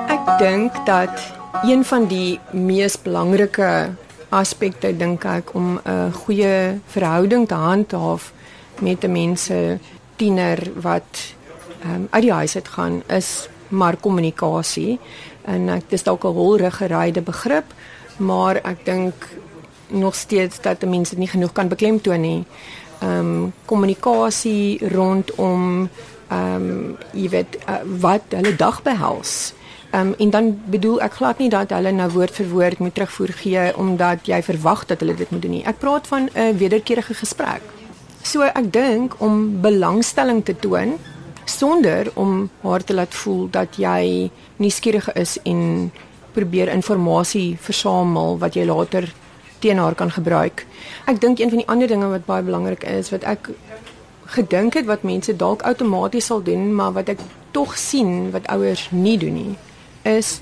Ek 0.09 0.39
dink 0.39 0.85
dat 0.85 1.33
een 1.63 1.83
van 1.83 2.07
die 2.07 2.39
mees 2.51 2.97
belangrike 2.97 3.95
aspekte 4.29 4.97
dink 4.97 5.25
ek 5.25 5.53
om 5.55 5.79
'n 5.85 6.11
goeie 6.11 6.79
verhouding 6.85 7.47
te 7.47 7.55
handhaaf 7.55 8.33
met 8.81 9.03
'n 9.03 9.11
mense 9.11 9.79
tiener 10.15 10.71
wat 10.81 11.35
um, 11.85 12.07
uit 12.09 12.21
die 12.21 12.33
huis 12.33 12.55
uit 12.55 12.67
gaan 12.67 13.03
is 13.07 13.49
maar 13.69 13.97
kommunikasie 13.97 14.99
en 15.45 15.69
ek 15.69 15.89
dis 15.89 16.03
dalk 16.03 16.23
'n 16.23 16.33
holriggeryde 16.33 17.21
begrip, 17.21 17.73
maar 18.17 18.55
ek 18.55 18.85
dink 18.85 19.13
nog 19.87 20.15
steeds 20.15 20.61
dat 20.61 20.85
mense 20.85 21.17
nie 21.17 21.27
genoeg 21.27 21.51
kan 21.51 21.67
beklemtoon 21.67 22.21
nie. 22.21 22.43
Ehm 23.01 23.19
um, 23.19 23.53
kommunikasie 23.65 24.87
rondom 24.87 25.89
ehm 26.27 26.55
um, 26.55 26.97
jy 27.11 27.29
weet 27.29 27.57
uh, 27.69 27.75
wat 27.99 28.21
hulle 28.29 28.55
dag 28.55 28.81
behels. 28.81 29.53
Ehm 29.91 30.07
um, 30.07 30.13
en 30.17 30.29
dan 30.29 30.59
bedoel 30.65 31.01
ek 31.01 31.13
glad 31.13 31.37
nie 31.37 31.49
dat 31.49 31.69
hulle 31.69 31.91
nou 31.91 32.09
woord 32.11 32.35
vir 32.35 32.49
woord 32.49 32.79
moet 32.79 32.93
terugvoer 32.93 33.33
gee 33.33 33.77
omdat 33.77 34.25
jy 34.25 34.41
verwag 34.43 34.85
dat 34.85 34.99
hulle 34.99 35.15
dit 35.15 35.29
moet 35.31 35.41
doen 35.41 35.51
nie. 35.51 35.65
Ek 35.65 35.79
praat 35.79 36.07
van 36.07 36.29
'n 36.33 36.57
wederkerige 36.57 37.13
gesprek. 37.13 37.61
So 38.21 38.41
ek 38.41 38.73
dink 38.73 39.15
om 39.17 39.61
belangstelling 39.61 40.45
te 40.45 40.55
toon 40.55 40.97
sonder 41.45 42.11
om 42.13 42.49
haar 42.61 42.83
te 42.83 42.93
laat 42.93 43.13
voel 43.13 43.47
dat 43.51 43.77
jy 43.77 44.31
nuuskierig 44.57 45.11
is 45.13 45.37
en 45.43 45.91
probeer 46.33 46.67
inligting 46.67 47.57
versamel 47.59 48.37
wat 48.37 48.55
jy 48.55 48.65
later 48.65 49.13
teen 49.59 49.77
haar 49.77 49.95
kan 49.95 50.11
gebruik. 50.11 50.65
Ek 51.05 51.21
dink 51.21 51.39
een 51.39 51.49
van 51.49 51.61
die 51.61 51.67
ander 51.67 51.87
dinge 51.87 52.09
wat 52.11 52.25
baie 52.25 52.43
belangrik 52.43 52.83
is 52.83 53.09
wat 53.13 53.23
ek 53.23 53.49
gedink 54.35 54.73
het 54.73 54.85
wat 54.89 55.05
mense 55.05 55.35
dalk 55.35 55.61
outomaties 55.61 56.25
sal 56.25 56.43
doen, 56.43 56.73
maar 56.75 56.91
wat 56.93 57.09
ek 57.13 57.21
tog 57.51 57.77
sien 57.77 58.31
wat 58.33 58.47
ouers 58.51 58.89
nie 58.91 59.17
doen 59.17 59.33
nie, 59.33 59.55
is 60.03 60.39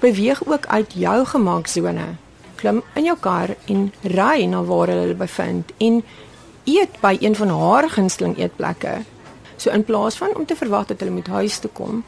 beweeg 0.00 0.44
ook 0.46 0.66
uit 0.66 0.94
jou 0.94 1.24
gemaaksone. 1.26 2.06
Klim 2.56 2.82
in 2.94 3.04
jou 3.04 3.16
kar 3.20 3.54
en 3.66 3.88
ry 4.02 4.44
na 4.46 4.62
waar 4.66 4.92
hulle 4.92 5.14
bevind 5.18 5.72
en 5.78 6.02
eet 6.68 7.00
by 7.00 7.16
een 7.20 7.34
van 7.38 7.48
haar 7.48 7.88
gunsteling 7.90 8.36
eetplekke 8.38 9.00
So 9.58 9.70
in 9.74 9.84
plaas 9.84 10.16
van 10.16 10.36
om 10.36 10.46
te 10.46 10.56
verwag 10.56 10.86
dat 10.86 11.00
hulle 11.02 11.10
moet 11.12 11.26
huis 11.26 11.58
toe 11.58 11.70
kom, 11.70 12.04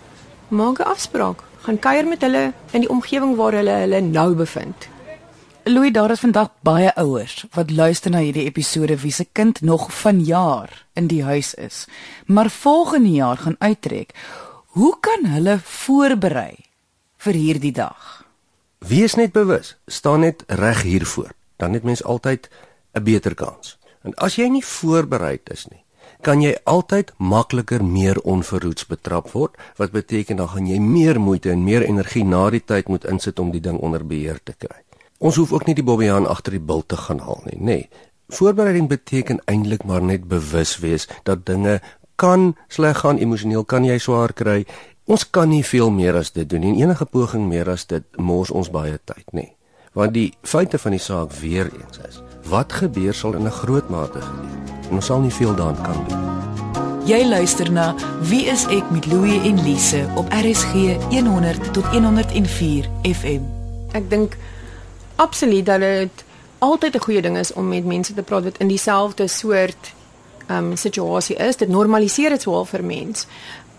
maak 0.49 0.79
'n 0.79 0.91
afspraak. 0.95 1.43
Gaan 1.61 1.79
kuier 1.79 2.07
met 2.07 2.21
hulle 2.21 2.53
in 2.71 2.81
die 2.81 2.89
omgewing 2.89 3.37
waar 3.37 3.53
hulle 3.53 3.77
hulle 3.83 4.01
nou 4.01 4.35
bevind. 4.35 4.89
Louis, 5.65 5.93
daar 5.93 6.11
is 6.11 6.21
vandag 6.21 6.49
baie 6.63 6.95
ouers 6.95 7.45
wat 7.53 7.71
luister 7.71 8.11
na 8.11 8.19
hierdie 8.19 8.45
episode 8.45 8.97
wie 8.97 9.13
se 9.13 9.27
kind 9.33 9.61
nog 9.61 9.93
vanjaar 9.93 10.87
in 10.95 11.07
die 11.07 11.25
huis 11.25 11.55
is, 11.55 11.87
maar 12.27 12.51
volgende 12.51 13.11
jaar 13.11 13.37
gaan 13.37 13.57
uittrek. 13.59 14.15
Hoe 14.67 14.97
kan 15.01 15.27
hulle 15.27 15.59
voorberei 15.63 16.57
vir 17.17 17.35
hierdie 17.35 17.73
dag? 17.73 18.25
Wees 18.79 19.15
net 19.15 19.33
bewus, 19.33 19.77
staan 19.87 20.21
net 20.21 20.45
reg 20.47 20.83
hiervoor. 20.83 21.33
Dan 21.57 21.73
het 21.73 21.83
mens 21.83 22.05
altyd 22.05 22.49
'n 22.93 23.03
beter 23.03 23.35
kans. 23.35 23.79
En 24.03 24.15
as 24.15 24.37
jy 24.37 24.49
nie 24.49 24.65
voorbereid 24.65 25.51
is 25.51 25.67
nie, 25.67 25.85
kan 26.23 26.43
jy 26.43 26.53
altyd 26.69 27.13
makliker 27.19 27.85
meer 27.85 28.21
onverhoeds 28.29 28.87
betrap 28.87 29.33
word 29.33 29.57
wat 29.79 29.95
beteken 29.95 30.37
dan 30.41 30.49
gaan 30.53 30.67
jy 30.69 30.79
meer 30.81 31.21
moeite 31.21 31.51
en 31.51 31.65
meer 31.65 31.87
energie 31.87 32.25
na 32.25 32.49
die 32.51 32.63
tyd 32.65 32.89
moet 32.89 33.05
insit 33.05 33.39
om 33.41 33.51
die 33.51 33.63
ding 33.65 33.79
onder 33.79 34.05
beheer 34.07 34.41
te 34.45 34.53
kry. 34.53 34.83
Ons 35.19 35.37
hoef 35.37 35.53
ook 35.53 35.67
nie 35.67 35.77
die 35.77 35.85
bobbejaan 35.85 36.29
agter 36.29 36.57
die 36.57 36.65
bil 36.65 36.85
te 36.87 36.97
gaan 36.97 37.21
haal 37.21 37.43
nie, 37.45 37.59
nê. 37.59 37.65
Nee. 37.65 38.07
Voorbereiding 38.31 38.87
beteken 38.89 39.41
eintlik 39.51 39.83
maar 39.85 40.03
net 40.03 40.29
bewus 40.31 40.79
wees 40.79 41.09
dat 41.27 41.47
dinge 41.47 41.81
kan 42.17 42.55
sleg 42.69 43.01
gaan, 43.03 43.19
emosioneel 43.19 43.65
kan 43.65 43.85
jy 43.85 43.99
swaar 43.99 44.33
kry. 44.33 44.65
Ons 45.11 45.25
kan 45.31 45.51
nie 45.51 45.65
veel 45.67 45.91
meer 45.91 46.17
as 46.21 46.31
dit 46.37 46.49
doen 46.49 46.63
nie. 46.63 46.77
Enige 46.85 47.05
poging 47.05 47.49
meer 47.51 47.69
as 47.73 47.89
dit 47.91 48.05
mors 48.17 48.53
ons 48.55 48.71
baie 48.71 48.99
tyd, 49.05 49.27
nê. 49.33 49.43
Nee. 49.43 49.55
Want 49.99 50.15
die 50.15 50.29
feite 50.47 50.79
van 50.79 50.95
die 50.95 51.03
saak 51.03 51.33
weer 51.41 51.67
eens 51.75 51.99
is, 52.07 52.21
wat 52.49 52.73
gebeur 52.73 53.15
sal 53.15 53.35
in 53.35 53.47
'n 53.47 53.51
groot 53.51 53.89
mate 53.89 54.21
gebeur 54.21 54.61
en 54.91 54.97
ons 54.97 55.07
sal 55.07 55.21
nie 55.21 55.35
veel 55.35 55.55
daaraan 55.55 55.83
kan 55.83 56.05
doen. 56.09 56.31
Jy 57.09 57.25
luister 57.29 57.73
na 57.73 57.95
Wie 58.29 58.45
is 58.47 58.67
ek 58.67 58.91
met 58.91 59.07
Louie 59.07 59.41
en 59.41 59.63
Lise 59.63 60.05
op 60.17 60.29
RSG 60.29 60.99
100 61.11 61.73
tot 61.73 61.85
104 61.85 62.89
FM. 63.03 63.41
Ek 63.93 64.11
dink 64.11 64.37
absoluut 65.17 65.67
dat 65.67 65.81
dit 65.81 66.25
altyd 66.59 66.95
'n 66.95 67.01
goeie 67.01 67.23
ding 67.23 67.39
is 67.39 67.53
om 67.53 67.69
met 67.69 67.85
mense 67.85 68.15
te 68.15 68.23
praat 68.23 68.45
wat 68.45 68.59
in 68.59 68.69
dieselfde 68.69 69.27
soort 69.27 69.95
ehm 70.47 70.71
um, 70.71 70.77
situasie 70.77 71.37
is. 71.37 71.57
Dit 71.57 71.69
normaliseer 71.69 72.31
dit 72.31 72.43
swaar 72.43 72.67
vir 72.67 72.85
mens. 72.85 73.27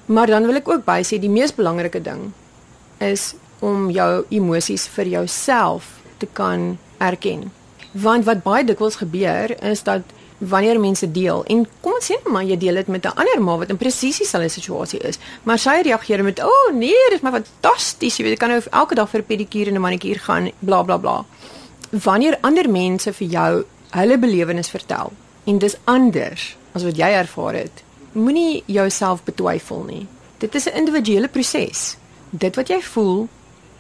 Maar 0.05 0.27
dan 0.27 0.45
wil 0.45 0.55
ek 0.55 0.69
ook 0.69 0.83
bysê 0.85 1.19
die 1.19 1.29
mees 1.29 1.55
belangrike 1.55 2.01
ding 2.01 2.31
is 2.97 3.33
om 3.59 3.89
jou 3.89 4.25
emosies 4.29 4.87
vir 4.87 5.07
jouself 5.07 5.85
te 6.17 6.27
kan 6.33 6.77
erken. 6.97 7.51
Want 7.91 8.25
wat 8.25 8.43
baie 8.43 8.63
dikwels 8.63 8.95
gebeur 8.95 9.63
is 9.63 9.83
dat 9.83 10.01
wanneer 10.37 10.79
mense 10.79 11.11
deel 11.11 11.43
en 11.53 11.67
kom 11.81 11.93
ons 11.93 12.07
sê 12.09 12.15
net 12.17 12.31
maar 12.33 12.45
jy 12.47 12.57
deel 12.57 12.79
dit 12.79 12.87
met 12.87 13.05
'n 13.05 13.13
ander 13.15 13.41
ma 13.41 13.57
wat 13.57 13.69
in 13.69 13.77
presies 13.77 14.17
dieselfde 14.17 14.49
situasie 14.49 14.99
is, 14.99 15.19
maar 15.43 15.59
sy 15.59 15.81
reageer 15.83 16.23
met 16.23 16.39
o 16.39 16.47
oh, 16.47 16.73
nee, 16.73 17.03
dit 17.09 17.13
is 17.17 17.21
maar 17.21 17.31
fantasties, 17.31 18.17
jy 18.17 18.23
weet 18.23 18.33
jy 18.33 18.39
kan 18.39 18.49
nou 18.49 18.61
elke 18.71 18.95
dag 18.95 19.09
vir 19.09 19.21
'n 19.21 19.25
pedikuur 19.25 19.67
en 19.67 19.73
'n 19.73 19.81
manikuur 19.81 20.19
gaan, 20.19 20.51
bla 20.59 20.81
bla 20.83 20.97
bla. 20.97 21.25
Wanneer 21.91 22.37
ander 22.41 22.69
mense 22.69 23.13
vir 23.13 23.27
jou 23.27 23.65
hulle 23.89 24.17
belewenis 24.17 24.69
vertel 24.69 25.11
en 25.45 25.57
dis 25.59 25.77
anders 25.83 26.57
as 26.73 26.83
wat 26.83 26.97
jy 26.97 27.09
ervaar 27.11 27.53
het, 27.53 27.83
moenie 28.11 28.63
jouself 28.65 29.23
betwyfel 29.23 29.83
nie. 29.83 30.07
Dit 30.37 30.55
is 30.55 30.65
'n 30.65 30.77
individuele 30.77 31.27
proses. 31.27 31.97
Dit 32.29 32.55
wat 32.55 32.67
jy 32.67 32.81
voel, 32.81 33.27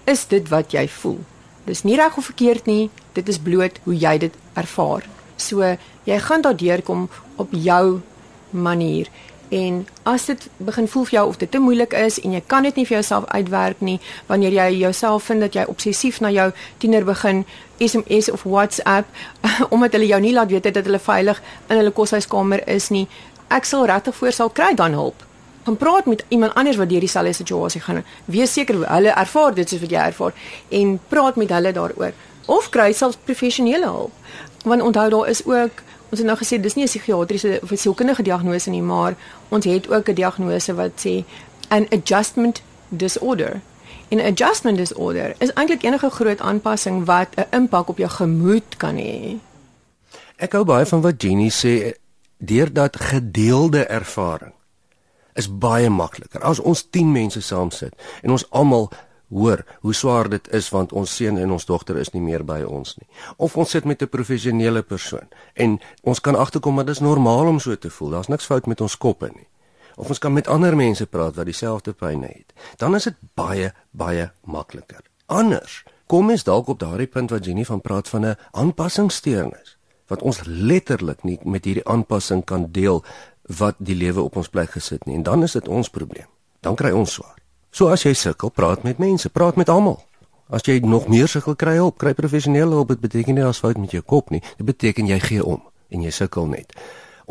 is 0.03 0.27
dit 0.27 0.49
wat 0.49 0.71
jy 0.71 0.87
voel. 0.87 1.19
Dis 1.65 1.83
nie 1.83 1.95
reg 1.95 2.17
of 2.17 2.25
verkeerd 2.25 2.65
nie, 2.65 2.89
dit 3.13 3.27
is 3.27 3.39
bloot 3.39 3.79
hoe 3.83 3.97
jy 3.97 4.17
dit 4.17 4.33
ervaar. 4.53 5.07
So 5.37 5.75
jy 6.05 6.19
gaan 6.19 6.41
daardeur 6.41 6.81
kom 6.81 7.09
op 7.37 7.49
jou 7.51 8.01
manier 8.51 9.09
En 9.51 9.87
as 10.03 10.25
dit 10.25 10.49
begin 10.57 10.87
voel 10.87 11.03
vir 11.03 11.13
jou 11.13 11.27
of 11.27 11.37
dit 11.37 11.51
te 11.51 11.59
moeilik 11.59 11.93
is 11.93 12.19
en 12.23 12.31
jy 12.31 12.39
kan 12.47 12.63
dit 12.63 12.77
nie 12.79 12.85
vir 12.87 12.95
jouself 12.95 13.25
uitwerk 13.27 13.81
nie, 13.83 13.97
wanneer 14.29 14.53
jy 14.55 14.67
jouself 14.79 15.25
vind 15.27 15.43
dat 15.43 15.57
jy 15.59 15.65
obsessief 15.67 16.21
na 16.23 16.31
jou 16.31 16.45
tiener 16.79 17.03
begin 17.03 17.43
SMS 17.83 18.29
of 18.31 18.45
WhatsApp 18.47 19.11
omdat 19.75 19.97
hulle 19.97 20.07
jou 20.07 20.21
nie 20.23 20.31
laat 20.31 20.53
weet 20.55 20.71
dat 20.71 20.87
hulle 20.87 21.03
veilig 21.03 21.41
in 21.67 21.81
hulle 21.81 21.91
koshuiskamer 21.91 22.63
is 22.63 22.87
nie, 22.95 23.09
ek 23.51 23.67
sal 23.67 23.83
regtig 23.91 24.15
voorsal 24.15 24.53
kry 24.55 24.71
dan 24.71 24.95
hulp 24.95 25.27
gaan 25.63 25.77
praat 25.77 26.05
met 26.05 26.25
iemand 26.27 26.53
anders 26.53 26.77
wat 26.77 26.89
deur 26.89 26.99
dieselfde 26.99 27.33
situasie 27.33 27.81
gaan. 27.81 28.03
Wees 28.25 28.53
seker 28.53 28.93
hulle 28.93 29.09
ervaar 29.09 29.53
dit 29.53 29.69
soos 29.69 29.81
wat 29.81 29.89
jy 29.89 30.03
ervaar 30.09 30.33
en 30.69 30.99
praat 31.07 31.35
met 31.35 31.49
hulle 31.49 31.71
daaroor 31.71 32.13
of 32.45 32.69
kry 32.69 32.91
selfs 32.93 33.17
professionele 33.23 33.85
hulp. 33.85 34.11
Want 34.65 34.81
onthou 34.81 35.09
daar 35.09 35.29
is 35.29 35.45
ook 35.45 35.83
ons 36.11 36.19
het 36.19 36.27
nou 36.27 36.37
gesê 36.37 36.59
dis 36.59 36.75
nie 36.75 36.83
'n 36.83 36.87
psigiatriese 36.87 37.59
of 37.63 37.71
'n 37.71 37.77
sielkundige 37.77 38.23
diagnose 38.23 38.69
nie, 38.69 38.81
maar 38.81 39.15
ons 39.49 39.65
het 39.65 39.89
ook 39.89 40.09
'n 40.09 40.13
diagnose 40.13 40.73
wat 40.73 40.91
sê 41.05 41.23
an 41.69 41.87
adjustment 41.89 42.61
disorder. 42.89 43.61
In 44.07 44.19
adjustment 44.19 44.77
disorder 44.77 45.35
is 45.37 45.53
eintlik 45.53 45.83
enige 45.83 46.09
groot 46.09 46.39
aanpassing 46.39 47.05
wat 47.05 47.27
'n 47.35 47.55
impak 47.55 47.87
op 47.87 47.97
jou 47.97 48.09
gemoed 48.09 48.77
kan 48.77 48.95
hê. 48.95 49.37
Ek 50.35 50.51
hou 50.51 50.63
baie 50.63 50.85
van 50.85 51.01
wat 51.01 51.21
Jenny 51.21 51.49
sê 51.49 51.93
deurdat 52.37 52.99
gedeelde 52.99 53.85
ervaring 53.85 54.53
is 55.33 55.47
baie 55.47 55.89
makliker. 55.89 56.41
As 56.41 56.59
ons 56.59 56.83
10 56.89 57.11
mense 57.11 57.41
saam 57.41 57.71
sit 57.71 57.93
en 58.23 58.31
ons 58.31 58.45
almal 58.49 58.89
hoor 59.31 59.63
hoe 59.81 59.93
swaar 59.93 60.29
dit 60.29 60.47
is 60.51 60.69
want 60.69 60.91
ons 60.91 61.15
seun 61.15 61.37
en 61.39 61.51
ons 61.55 61.65
dogter 61.65 61.97
is 61.97 62.11
nie 62.13 62.23
meer 62.23 62.43
by 62.43 62.61
ons 62.67 62.97
nie. 62.99 63.07
Of 63.37 63.55
ons 63.57 63.69
sit 63.69 63.85
met 63.85 64.01
'n 64.01 64.09
professionele 64.09 64.81
persoon 64.83 65.27
en 65.55 65.79
ons 66.03 66.19
kan 66.19 66.35
agterkom 66.35 66.75
dat 66.75 66.85
dit 66.85 66.95
is 66.95 67.01
normaal 67.01 67.47
om 67.47 67.59
so 67.59 67.75
te 67.75 67.89
voel. 67.89 68.09
Daar's 68.09 68.27
niks 68.27 68.45
fout 68.45 68.65
met 68.67 68.81
ons 68.81 68.97
koppe 68.97 69.31
nie. 69.35 69.47
Of 69.95 70.09
ons 70.09 70.19
kan 70.19 70.33
met 70.33 70.47
ander 70.47 70.75
mense 70.75 71.05
praat 71.05 71.35
wat 71.35 71.45
dieselfde 71.45 71.93
pyn 71.93 72.23
het. 72.23 72.53
Dan 72.77 72.95
is 72.95 73.03
dit 73.03 73.15
baie 73.33 73.73
baie 73.91 74.31
makliker. 74.43 75.01
Anders 75.25 75.83
kom 76.07 76.29
ons 76.29 76.43
dalk 76.43 76.67
op 76.67 76.79
daardie 76.79 77.07
punt 77.07 77.29
wat 77.31 77.45
Jenny 77.45 77.65
van 77.65 77.81
praat 77.81 78.09
van 78.09 78.25
'n 78.25 78.35
aanpassingssteurnis 78.51 79.77
wat 80.11 80.21
ons 80.21 80.41
letterlik 80.45 81.23
nie 81.23 81.39
met 81.43 81.65
hierdie 81.65 81.87
aanpassing 81.87 82.43
kan 82.43 82.67
deel 82.71 83.03
wat 83.57 83.75
die 83.79 83.95
lewe 83.95 84.21
op 84.21 84.37
ons 84.39 84.49
plek 84.49 84.75
gesit 84.77 85.05
nie 85.05 85.15
en 85.19 85.23
dan 85.27 85.43
is 85.43 85.57
dit 85.57 85.67
ons 85.67 85.89
probleem. 85.89 86.27
Dan 86.61 86.75
kry 86.75 86.91
ons 86.91 87.13
swaar. 87.17 87.35
So 87.71 87.87
as 87.87 88.03
jy 88.03 88.13
sukkel, 88.13 88.51
praat 88.51 88.83
met 88.83 88.99
mense, 88.99 89.29
praat 89.29 89.55
met 89.55 89.69
almal. 89.69 90.01
As 90.51 90.65
jy 90.67 90.81
nog 90.83 91.07
meer 91.07 91.29
sukkel 91.31 91.55
kry 91.55 91.77
hulp, 91.79 91.97
kry 91.97 92.11
professionele 92.13 92.75
hulp. 92.75 92.91
Dit 92.91 92.99
beteken 92.99 93.37
nie 93.37 93.45
as 93.47 93.61
fout 93.63 93.79
met 93.79 93.93
jou 93.95 94.03
kop 94.03 94.29
nie. 94.29 94.41
Dit 94.59 94.67
beteken 94.67 95.07
jy 95.07 95.19
gee 95.23 95.43
om 95.43 95.61
en 95.91 96.03
jy 96.03 96.11
sukkel 96.11 96.49
net. 96.51 96.75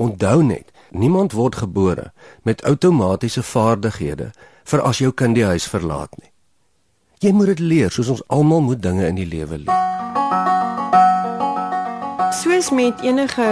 Onthou 0.01 0.41
net, 0.43 0.73
niemand 0.91 1.37
word 1.37 1.61
gebore 1.61 2.11
met 2.49 2.65
outomatiese 2.65 3.45
vaardighede 3.45 4.31
vir 4.65 4.85
as 4.87 5.01
jou 5.03 5.13
kind 5.13 5.37
die 5.37 5.45
huis 5.45 5.69
verlaat 5.69 6.13
nie. 6.17 6.31
Jy 7.21 7.35
moet 7.37 7.53
dit 7.53 7.61
leer 7.61 7.93
soos 7.93 8.09
ons 8.09 8.23
almal 8.33 8.65
moet 8.65 8.81
dinge 8.81 9.05
in 9.05 9.21
die 9.21 9.29
lewe 9.29 9.61
leer. 9.61 9.89
Soos 12.41 12.71
met 12.73 13.01
enige 13.05 13.45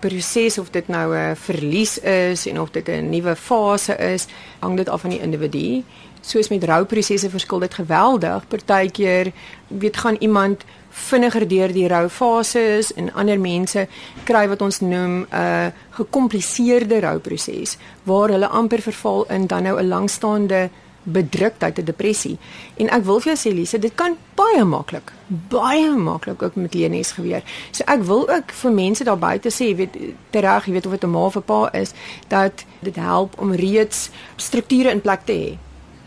proses 0.00 0.58
of 0.58 0.70
dit 0.70 0.88
nou 0.88 1.16
'n 1.16 1.36
verlies 1.36 1.98
is 1.98 2.46
en 2.46 2.60
of 2.60 2.70
dit 2.70 2.88
'n 2.88 3.08
nuwe 3.10 3.36
fase 3.36 3.96
is, 3.96 4.26
hang 4.58 4.76
dit 4.76 4.88
af 4.88 5.00
van 5.00 5.10
die 5.10 5.20
individu. 5.20 5.84
Soos 6.20 6.48
met 6.48 6.64
rouprosesse 6.64 7.30
verskil 7.30 7.58
dit 7.58 7.74
geweldig. 7.74 8.48
Partykeer 8.48 9.32
weet 9.66 9.96
gaan 9.96 10.16
iemand 10.18 10.64
vinniger 10.88 11.48
deur 11.48 11.72
die 11.72 11.88
roufases 11.88 12.92
en 12.94 13.12
ander 13.12 13.40
mense 13.40 13.86
kry 14.24 14.48
wat 14.48 14.62
ons 14.62 14.80
noem 14.80 15.26
'n 15.30 15.72
gekompliseerde 15.90 17.00
rouproses 17.00 17.76
waar 18.02 18.28
hulle 18.28 18.48
amper 18.48 18.82
verval 18.82 19.26
in 19.28 19.46
dan 19.46 19.62
nou 19.62 19.80
'n 19.80 19.88
langstaande 19.88 20.70
bedruktheid, 21.02 21.78
'n 21.78 21.84
depressie. 21.84 22.38
En 22.76 22.88
ek 22.88 23.04
wil 23.04 23.20
vir 23.20 23.34
jou 23.34 23.52
sê 23.52 23.54
Lise, 23.54 23.78
dit 23.78 23.94
kan 23.94 24.16
baie 24.34 24.64
maklik, 24.64 25.12
baie 25.26 25.90
maklik 25.90 26.42
ook 26.42 26.54
met 26.54 26.74
leenies 26.74 27.12
gebeur. 27.12 27.42
So 27.70 27.84
ek 27.86 28.02
wil 28.02 28.28
ook 28.28 28.52
vir 28.52 28.72
mense 28.72 29.04
daar 29.04 29.18
buite 29.18 29.50
sê, 29.50 29.76
weet 29.76 29.96
tereg, 30.30 30.66
jy 30.66 30.72
weet 30.72 30.86
of 30.86 30.92
dit 30.92 31.04
'n 31.04 31.10
ma 31.10 31.24
of 31.24 31.36
'n 31.36 31.42
pa 31.42 31.72
is, 31.72 31.92
dat 32.28 32.64
dit 32.80 32.96
help 32.96 33.40
om 33.40 33.52
reeds 33.52 34.10
strukture 34.36 34.90
in 34.90 35.00
plek 35.00 35.20
te 35.24 35.32
hê 35.32 35.58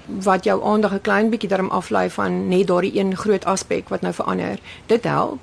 wat 0.05 0.43
jou 0.43 0.63
aandag 0.63 0.93
'n 0.93 1.01
klein 1.01 1.29
bietjie 1.29 1.49
daarom 1.49 1.69
aflei 1.69 2.09
van 2.09 2.47
net 2.47 2.67
daardie 2.67 2.99
een 2.99 3.15
groot 3.17 3.45
aspek 3.45 3.89
wat 3.89 4.01
nou 4.01 4.13
verander. 4.13 4.59
Dit 4.85 5.03
help. 5.03 5.39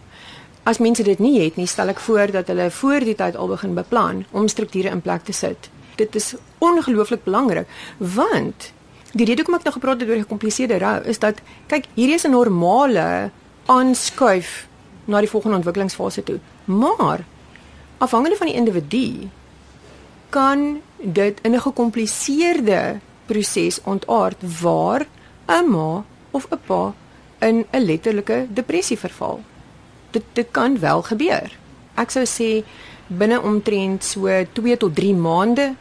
As 0.62 0.78
mense 0.78 1.02
dit 1.02 1.18
nie 1.18 1.40
het 1.40 1.56
nie, 1.56 1.66
stel 1.66 1.88
ek 1.88 1.98
voor 1.98 2.30
dat 2.30 2.46
hulle 2.46 2.70
voor 2.70 3.00
die 3.00 3.14
tyd 3.14 3.36
al 3.36 3.48
begin 3.48 3.74
beplan 3.74 4.24
om 4.30 4.48
strukture 4.48 4.88
in 4.88 5.00
plek 5.00 5.24
te 5.24 5.32
sit. 5.32 5.70
Dit 5.94 6.14
is 6.14 6.34
ongelooflik 6.58 7.24
belangrik 7.24 7.66
want 7.96 8.72
Die 9.18 9.26
rede 9.26 9.42
hoekom 9.42 9.56
ek 9.58 9.64
nou 9.66 9.74
gepraat 9.74 10.02
het 10.02 10.10
oor 10.12 10.20
gekompliseerde 10.22 10.76
rou 10.78 10.98
is 11.10 11.18
dat 11.18 11.40
kyk, 11.66 11.88
hierdie 11.96 12.14
is 12.14 12.26
'n 12.26 12.30
normale 12.30 13.30
aanskuif 13.66 14.68
na 15.10 15.18
die 15.20 15.30
volgende 15.30 15.56
ontwikkelingsfase 15.56 16.22
toe. 16.22 16.38
Maar 16.64 17.24
afhangende 17.98 18.36
van 18.36 18.46
die 18.46 18.54
individu 18.54 19.28
kan 20.30 20.80
dit 21.02 21.40
in 21.42 21.54
'n 21.54 21.60
gekompliseerde 21.60 23.00
proses 23.26 23.80
ontaard 23.82 24.38
waar 24.62 25.06
'n 25.46 25.66
ma 25.66 26.04
of 26.30 26.46
'n 26.50 26.60
pa 26.66 26.94
in 27.40 27.66
'n 27.72 27.84
letterlike 27.84 28.46
depressie 28.50 28.98
verval. 28.98 29.40
Dit 30.10 30.22
dit 30.32 30.48
kan 30.50 30.78
wel 30.78 31.02
gebeur. 31.02 31.50
Ek 31.94 32.10
sou 32.10 32.24
sê 32.24 32.64
binne 33.06 33.42
omtrent 33.42 34.04
so 34.04 34.28
2 34.52 34.76
tot 34.76 34.94
3 34.94 35.14
maande 35.14 35.74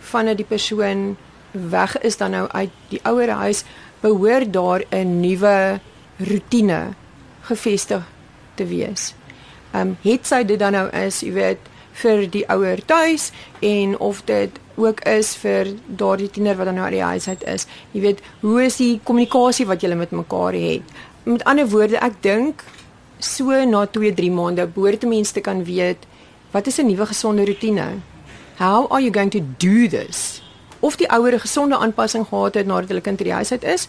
vanaf 0.00 0.36
die 0.36 0.44
persoon 0.44 1.16
weg 1.52 1.98
is 2.00 2.16
dan 2.16 2.30
nou 2.30 2.48
uit 2.48 2.70
die 2.88 3.00
ouer 3.02 3.30
huis, 3.30 3.64
behoort 4.00 4.52
daar 4.52 4.82
'n 4.90 5.20
nuwe 5.20 5.80
rotine 6.18 6.94
gevestig 7.40 8.02
te 8.54 8.66
wees. 8.66 9.14
Ehm 9.72 9.88
um, 9.88 9.96
het 10.02 10.26
sy 10.26 10.44
dit 10.44 10.58
dan 10.58 10.72
nou 10.72 10.88
is, 10.90 11.20
jy 11.20 11.32
weet, 11.32 11.58
vir 11.92 12.24
die 12.30 12.44
ouer 12.48 12.80
tuis 12.86 13.30
en 13.60 13.98
of 13.98 14.22
dit 14.24 14.50
ook 14.80 15.00
is 15.08 15.34
vir 15.36 15.74
daardie 15.86 16.30
tiener 16.30 16.56
wat 16.56 16.70
dan 16.70 16.74
nou 16.74 16.84
uit 16.84 16.96
die 16.96 17.02
huis 17.02 17.28
uit 17.28 17.44
is. 17.44 17.66
Jy 17.92 18.00
weet, 18.00 18.22
hoe 18.40 18.64
is 18.64 18.76
die 18.76 19.00
kommunikasie 19.04 19.66
wat 19.66 19.80
julle 19.80 19.94
met 19.94 20.10
mekaar 20.10 20.56
het? 20.56 20.82
Met 21.24 21.44
ander 21.44 21.68
woorde, 21.68 21.98
ek 22.00 22.22
dink 22.22 22.64
so 23.18 23.64
na 23.64 23.84
2-3 23.86 24.30
maande 24.32 24.66
behoort 24.66 25.04
mense 25.04 25.32
te 25.36 25.44
kan 25.44 25.64
weet 25.64 26.06
wat 26.50 26.66
is 26.66 26.78
'n 26.80 26.86
nuwe 26.86 27.06
gesonde 27.06 27.44
rotine? 27.44 28.00
How 28.58 28.90
are 28.90 29.02
you 29.02 29.12
going 29.12 29.30
to 29.30 29.40
do 29.58 29.88
this? 29.88 30.42
Of 30.80 30.96
die 30.96 31.08
ouer 31.08 31.32
'n 31.32 31.40
gesonde 31.40 31.78
aanpassing 31.78 32.26
gehad 32.26 32.54
het 32.54 32.66
nadat 32.66 32.88
hulle 32.88 33.00
kind 33.00 33.18
uit 33.18 33.28
die 33.28 33.34
huis 33.34 33.52
uit 33.52 33.64
is 33.64 33.88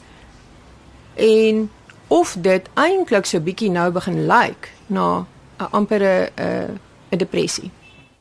en 1.15 1.69
of 2.08 2.36
dit 2.39 2.69
eintlik 2.73 3.25
so 3.25 3.39
bietjie 3.39 3.71
nou 3.71 3.91
begin 3.91 4.25
lyk 4.25 4.47
like 4.47 4.67
na 4.88 5.25
'n 5.60 5.67
ampere 5.71 6.32
'n 6.36 6.43
uh, 6.43 6.69
'n 7.12 7.17
depressie. 7.17 7.71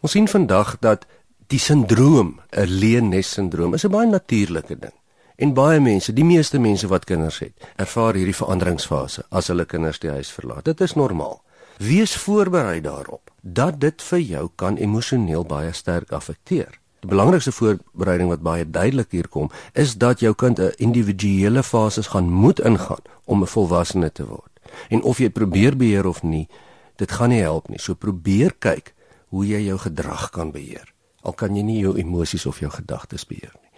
Ons 0.00 0.12
sien 0.12 0.28
vandag 0.28 0.78
dat 0.78 1.06
die 1.46 1.58
sindroom, 1.58 2.40
'n 2.50 2.66
leennes 2.66 3.30
sindroom, 3.30 3.74
is 3.74 3.84
'n 3.84 3.90
baie 3.90 4.06
natuurlike 4.06 4.78
ding. 4.78 4.96
En 5.36 5.54
baie 5.54 5.80
mense, 5.80 6.12
die 6.12 6.24
meeste 6.24 6.58
mense 6.58 6.86
wat 6.86 7.04
kinders 7.04 7.38
het, 7.38 7.52
ervaar 7.76 8.14
hierdie 8.14 8.36
veranderingsfase 8.36 9.24
as 9.30 9.46
hulle 9.46 9.64
kinders 9.64 9.98
die 9.98 10.10
huis 10.10 10.30
verlaat. 10.30 10.64
Dit 10.64 10.80
is 10.80 10.94
normaal. 10.94 11.42
Wees 11.78 12.16
voorberei 12.16 12.80
daarop 12.80 13.30
dat 13.40 13.80
dit 13.80 14.02
vir 14.02 14.18
jou 14.18 14.50
kan 14.54 14.76
emosioneel 14.76 15.44
baie 15.44 15.72
sterk 15.72 16.12
affekteer. 16.12 16.80
Die 17.00 17.08
belangrikste 17.08 17.52
voorbereiding 17.52 18.28
wat 18.28 18.42
baie 18.44 18.70
duidelik 18.70 19.10
hier 19.10 19.28
kom, 19.28 19.50
is 19.72 19.96
dat 19.96 20.20
jou 20.20 20.34
kind 20.34 20.58
'n 20.58 20.72
individuele 20.76 21.62
fases 21.62 22.06
gaan 22.06 22.30
moet 22.30 22.60
ingaan 22.60 23.04
om 23.24 23.42
'n 23.42 23.46
volwassene 23.46 24.12
te 24.12 24.26
word. 24.26 24.60
En 24.88 25.02
of 25.02 25.18
jy 25.18 25.30
probeer 25.30 25.76
beheer 25.76 26.06
of 26.06 26.22
nie, 26.22 26.48
dit 26.96 27.12
gaan 27.12 27.28
nie 27.28 27.40
help 27.40 27.68
nie. 27.68 27.78
So 27.78 27.94
probeer 27.94 28.54
kyk 28.58 28.94
hoe 29.28 29.46
jy 29.46 29.60
jou 29.64 29.78
gedrag 29.78 30.30
kan 30.30 30.50
beheer. 30.50 30.92
Al 31.22 31.32
kan 31.32 31.56
jy 31.56 31.62
nie 31.62 31.78
jou 31.78 31.96
emosies 31.96 32.46
of 32.46 32.58
jou 32.58 32.70
gedagtes 32.70 33.26
beheer 33.26 33.54
nie. 33.62 33.70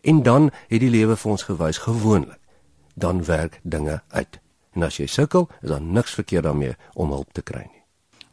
En 0.00 0.22
dan 0.22 0.50
het 0.68 0.80
die 0.80 0.90
lewe 0.90 1.16
vir 1.16 1.30
ons 1.30 1.42
gewys 1.42 1.78
gewoonlik 1.78 2.38
dan 2.94 3.24
werk 3.24 3.60
dinge 3.62 4.02
uit. 4.08 4.40
En 4.72 4.82
as 4.82 4.96
jy 4.96 5.06
sukkel, 5.06 5.48
is 5.62 5.68
daar 5.68 5.82
niks 5.82 6.14
verkeerd 6.14 6.44
daarmee 6.44 6.76
om 6.94 7.10
hulp 7.10 7.32
te 7.32 7.42
kry 7.42 7.64
nie. 7.66 7.79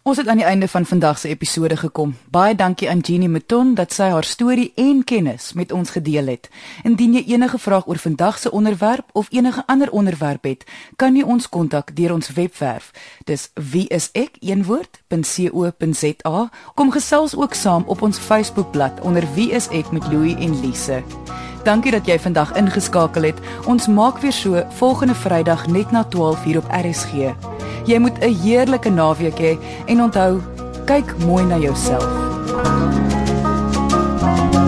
Ons 0.07 0.17
het 0.17 0.27
aan 0.27 0.39
die 0.39 0.45
einde 0.45 0.67
van 0.67 0.85
vandag 0.85 1.17
se 1.19 1.27
episode 1.27 1.77
gekom. 1.77 2.15
Baie 2.31 2.55
dankie 2.55 2.89
aan 2.89 2.99
Jeannie 2.99 3.29
Mouton 3.29 3.73
dat 3.75 3.91
sy 3.91 4.03
haar 4.07 4.23
storie 4.23 4.71
en 4.79 5.03
kennis 5.03 5.53
met 5.53 5.71
ons 5.75 5.89
gedeel 5.91 6.27
het. 6.31 6.49
Indien 6.87 7.13
jy 7.17 7.23
enige 7.33 7.59
vraag 7.59 7.87
oor 7.91 7.99
vandag 7.99 8.39
se 8.39 8.51
onderwerp 8.51 9.09
of 9.11 9.27
enige 9.35 9.63
ander 9.65 9.91
onderwerp 9.91 10.43
het, 10.43 10.63
kan 10.95 11.15
jy 11.15 11.23
ons 11.27 11.49
kontak 11.49 11.95
deur 11.95 12.13
ons 12.13 12.31
webwerf. 12.39 12.91
Dis 13.25 13.51
wieisek.co.za. 13.53 14.39
Kom 16.73 16.91
gesels 16.91 17.35
ook 17.35 17.53
saam 17.53 17.83
op 17.87 18.01
ons 18.01 18.17
Facebookblad 18.17 19.01
onder 19.01 19.27
wieisek 19.35 19.91
met 19.91 20.07
Louie 20.07 20.37
en 20.37 20.59
Lise. 20.61 21.03
Dankie 21.67 21.91
dat 21.91 22.05
jy 22.07 22.15
vandag 22.23 22.53
ingeskakel 22.55 23.25
het. 23.27 23.39
Ons 23.67 23.89
maak 23.91 24.21
weer 24.23 24.31
so 24.31 24.61
volgende 24.79 25.15
Vrydag 25.15 25.65
net 25.67 25.91
na 25.91 26.05
12:00 26.15 26.61
op 26.61 26.67
RSG. 26.71 27.35
Jy 27.85 27.97
moet 27.99 28.19
'n 28.23 28.35
heerlike 28.43 28.89
naweek 28.89 29.39
hê 29.39 29.57
en 29.85 30.01
onthou, 30.01 30.41
kyk 30.85 31.17
mooi 31.25 31.43
na 31.43 31.57
jouself. 31.57 32.07
thank 34.19 34.53
you 34.53 34.66